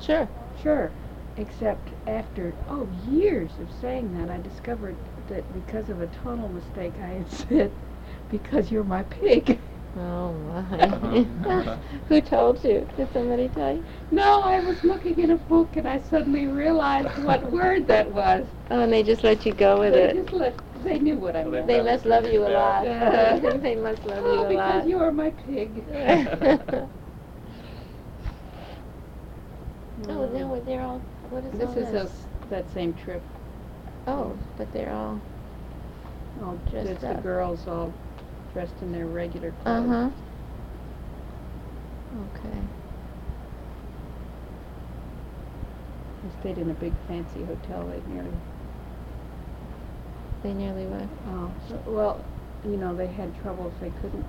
[0.00, 0.28] Sure.
[0.62, 0.90] Sure.
[1.36, 4.96] Except after, oh, years of saying that, I discovered
[5.28, 7.72] that because of a tonal mistake, I had said,
[8.30, 9.58] because you're my pig.
[9.96, 10.88] Oh my.
[12.08, 12.86] Who told you?
[12.96, 13.84] Did somebody tell you?
[14.10, 18.46] No, I was looking in a book and I suddenly realized what word that was.
[18.70, 20.14] Oh, and they just let you go with it.
[20.14, 20.22] they it.
[20.22, 21.84] just let, they knew what I Well, they meant.
[21.84, 22.86] They must love you a lot.
[22.86, 24.88] it they must love oh, you a oh, because lot.
[24.88, 25.84] you are my pig.
[25.90, 26.88] oh,
[30.06, 31.00] now they're all.
[31.30, 32.04] What is This all is this?
[32.04, 33.22] us, that same trip.
[34.06, 35.20] Oh, but they're all.
[36.42, 37.92] Oh, just the girls all
[38.58, 39.66] dressed in their regular clothes.
[39.66, 40.12] Uh clothes.
[42.12, 42.48] huh.
[42.48, 42.58] Okay.
[46.24, 47.86] They stayed in a big fancy hotel.
[47.86, 48.32] They nearly
[50.42, 51.08] They nearly went.
[51.28, 51.52] Oh,
[51.86, 52.24] well,
[52.64, 54.24] you know, they had troubles, they couldn't,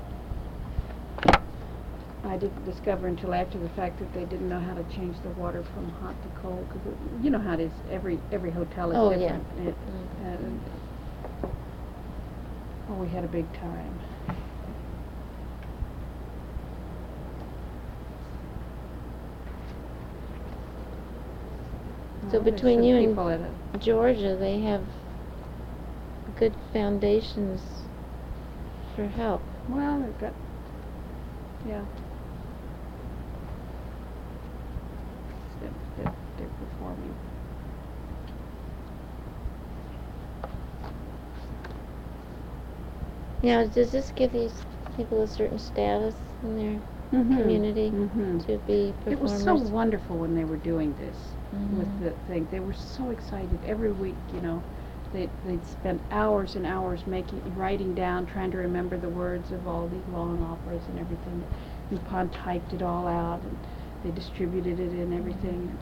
[2.23, 5.29] I didn't discover until after the fact that they didn't know how to change the
[5.41, 8.97] water from hot to cold, because you know how it is, every, every hotel is
[8.99, 9.17] Oh, yeah.
[9.17, 9.69] different.
[9.69, 9.75] It-
[10.23, 10.61] and-
[12.89, 13.99] Oh, we had a big time.
[22.31, 24.81] So Well, there's between some you and- people at a- Georgia, they have
[26.37, 27.61] good foundations
[28.95, 29.41] for help.
[29.69, 30.33] Well, they've got,
[31.67, 31.83] yeah.
[35.61, 37.15] They're, they're, they're performing.
[43.43, 44.65] Now, does this give these
[44.95, 46.81] people a certain status in their
[47.29, 48.39] community Mhm.
[48.39, 49.11] to be performers?
[49.11, 51.37] It was so wonderful when they were doing this
[51.69, 51.99] with Mhm.
[51.99, 52.47] the thing.
[52.47, 54.19] They were so excited every week.
[54.31, 54.63] You know,
[55.11, 59.67] they they'd spend hours and hours making, writing down, trying to remember the words of
[59.67, 61.45] all these long operas and everything.
[61.91, 63.65] Upon typed it all out and
[64.01, 65.77] they distributed it and everything.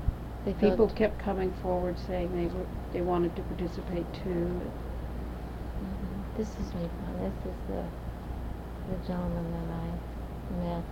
[0.46, 4.74] They People kept coming forward saying they were they wanted to participate too.
[5.82, 6.26] Mhm.
[6.36, 6.74] This is
[7.22, 7.34] Nippon.
[7.44, 7.84] This is the
[8.92, 10.84] the gentleman that I met.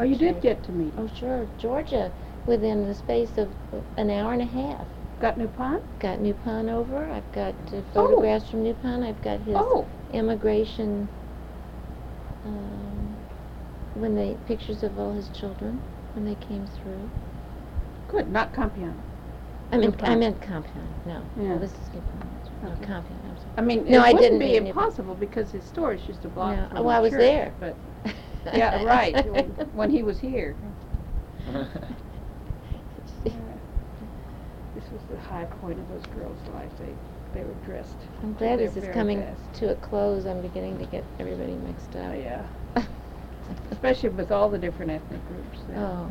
[0.00, 0.92] Oh, you did get to meet.
[0.98, 1.48] Oh, sure.
[1.58, 2.12] Georgia,
[2.46, 3.48] within the space of
[3.96, 4.86] an hour and a half.
[5.20, 5.80] Got Nupon?
[5.98, 7.04] Got Nupon over.
[7.10, 8.06] I've got uh, Oh.
[8.06, 9.02] photographs from Nupon.
[9.04, 11.08] I've got his Oh, immigration,
[12.44, 13.16] um,
[13.94, 15.80] when they, pictures of all his children
[16.14, 17.10] when they came through.
[18.08, 18.30] good.
[18.30, 18.94] Not Campion.
[19.72, 21.20] I meant, I meant Compound, no.
[21.40, 21.54] Yeah.
[21.54, 22.20] Oh, this is Nupon,
[22.62, 22.88] right.
[22.88, 23.02] no, Okay.
[23.58, 23.84] Compound, I'm sorry.
[23.84, 24.68] I mean, No, it wouldn't didn't be mean it.
[24.68, 27.52] impossible because his store is just a block No, from well, the I was there.
[27.60, 27.76] But
[28.54, 29.14] yeah, right.
[29.32, 30.56] When, when he was here,
[31.54, 31.64] uh,
[34.74, 36.74] this was the high point of those girls' lives.
[36.78, 36.94] They
[37.34, 37.96] they were dressed.
[38.22, 39.54] I'm to glad their this is very coming best.
[39.54, 40.26] to a close.
[40.26, 42.16] I'm beginning to get everybody mixed Oh up.
[42.16, 42.46] yeah,
[43.70, 45.58] especially with all the different ethnic groups.
[45.76, 46.10] Oh.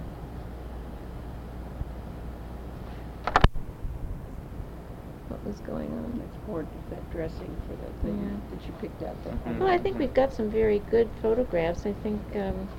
[5.30, 6.22] What was going on?
[6.24, 8.58] It's more that dressing for the thing Yeah.
[8.58, 9.34] that you picked out there.
[9.46, 9.60] Mhm.
[9.60, 11.86] Well, I think we've got some very good photographs.
[11.86, 12.70] I think, um,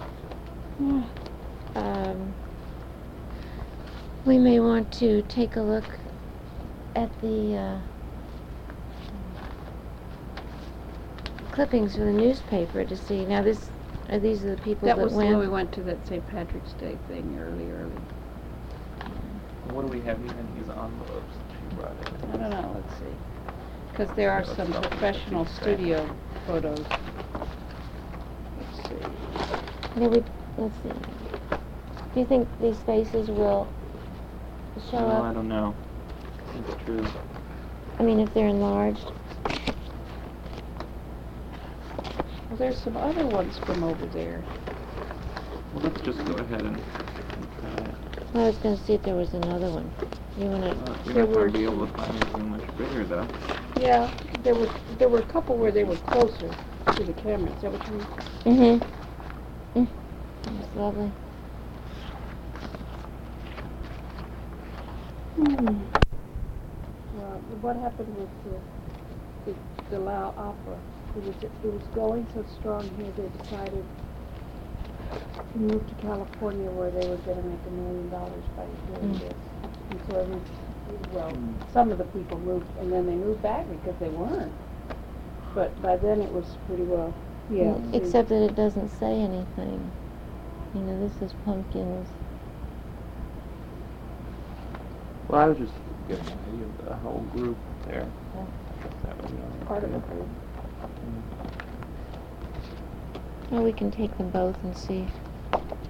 [1.76, 2.34] um,
[4.24, 5.84] we may want to take a look
[6.96, 7.76] at the uh,
[11.53, 13.24] clippings for the newspaper to see.
[13.26, 13.70] Now, this
[14.11, 15.30] are these are the people That that, was went.
[15.30, 16.26] when we went to that St.
[16.28, 17.92] Patrick's Day thing early, early.
[19.74, 21.38] What do we have here in these envelopes
[21.79, 22.41] that she brought in?
[22.43, 23.16] I don't know, let's see.
[23.91, 26.09] Because there are some professional studio
[26.47, 26.85] photos.
[28.59, 30.01] Let's see.
[30.01, 30.22] Yeah, we,
[30.57, 30.93] let's see.
[32.14, 33.68] Do you think these faces will
[34.91, 35.24] show No, up?
[35.24, 35.74] I don't know.
[36.59, 37.07] It's true.
[37.99, 39.05] I mean, if they're enlarged.
[42.49, 44.43] Well, there's some other ones from over there.
[45.74, 47.95] Well, let's just go ahead and, and try it.
[48.33, 49.91] Well, I was going to see if there was another one.
[50.39, 50.74] You want Uh, to?
[51.05, 53.26] You're There not gonna were- be able to find anything much bigger though.
[53.76, 54.09] Yeah,
[54.45, 54.68] there were,
[54.99, 56.49] there were a couple where they were closer
[56.97, 58.07] to the camera, is that what you mean?
[59.74, 59.80] Mm-hmm.
[59.80, 59.89] Mm.
[60.61, 61.12] That's lovely.
[65.36, 65.82] Hmm.
[67.14, 69.57] Well, what happened with the, the,
[69.91, 70.78] the Lao Opera?
[71.16, 73.84] It was, it was going so strong here, they decided
[75.53, 79.20] to move to California where they were gonna make a million dollars by doing Mm.
[79.20, 79.57] this.
[79.91, 80.41] And so every,
[81.12, 81.36] well,
[81.72, 84.53] some of the people moved, and then they moved back because they weren't.
[85.55, 87.14] But by then it was pretty well,
[87.51, 87.64] yeah.
[87.74, 89.93] Mm, Except that it doesn't say anything.
[90.74, 92.09] You know, this is pumpkins.
[95.28, 95.74] Well, I was just
[96.09, 98.07] giving an idea of the whole group there.
[99.05, 99.30] That was,
[99.66, 100.28] Part of the group.
[103.51, 105.09] Well, we can take them both and see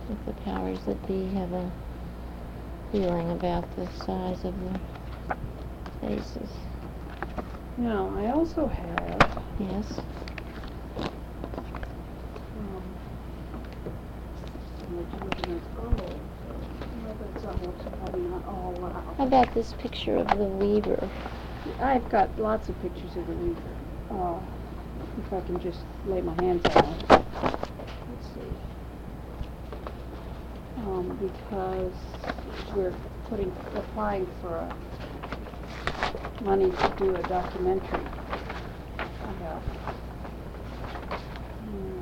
[0.08, 1.72] if the powers that be have a
[2.92, 4.80] feeling about the size of the
[6.00, 6.50] faces.
[7.76, 10.00] Now, I also have, Yes.
[12.58, 12.82] um,
[14.96, 21.08] legitimate, well, that's almost probably not all How about this picture of the weaver?
[21.80, 23.76] I've got lots of pictures of the weaver.
[24.10, 24.40] Uh,
[25.18, 27.10] if I can just lay my hands on it.
[27.10, 28.40] Let's see.
[30.98, 31.92] Um, because
[32.74, 32.92] we're
[33.28, 34.76] putting, applying for a
[36.42, 38.00] money to do a documentary
[39.22, 39.62] about,
[41.62, 42.00] hmm,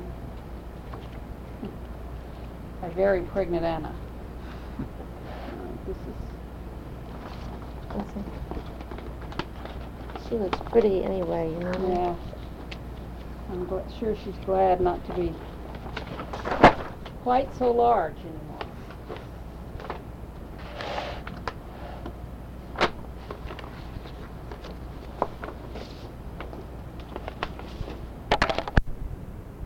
[2.81, 3.93] a very pregnant Anna.
[4.79, 4.83] Uh,
[5.85, 6.15] This is.
[10.27, 11.87] She looks pretty anyway, you know.
[11.87, 12.15] Yeah.
[13.51, 15.31] I'm gl- sure she's glad not to be
[17.27, 18.15] quite so large.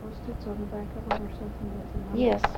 [0.02, 1.72] Post-its on the back of them or something?
[1.78, 2.01] that's in them?
[2.12, 2.51] Yes.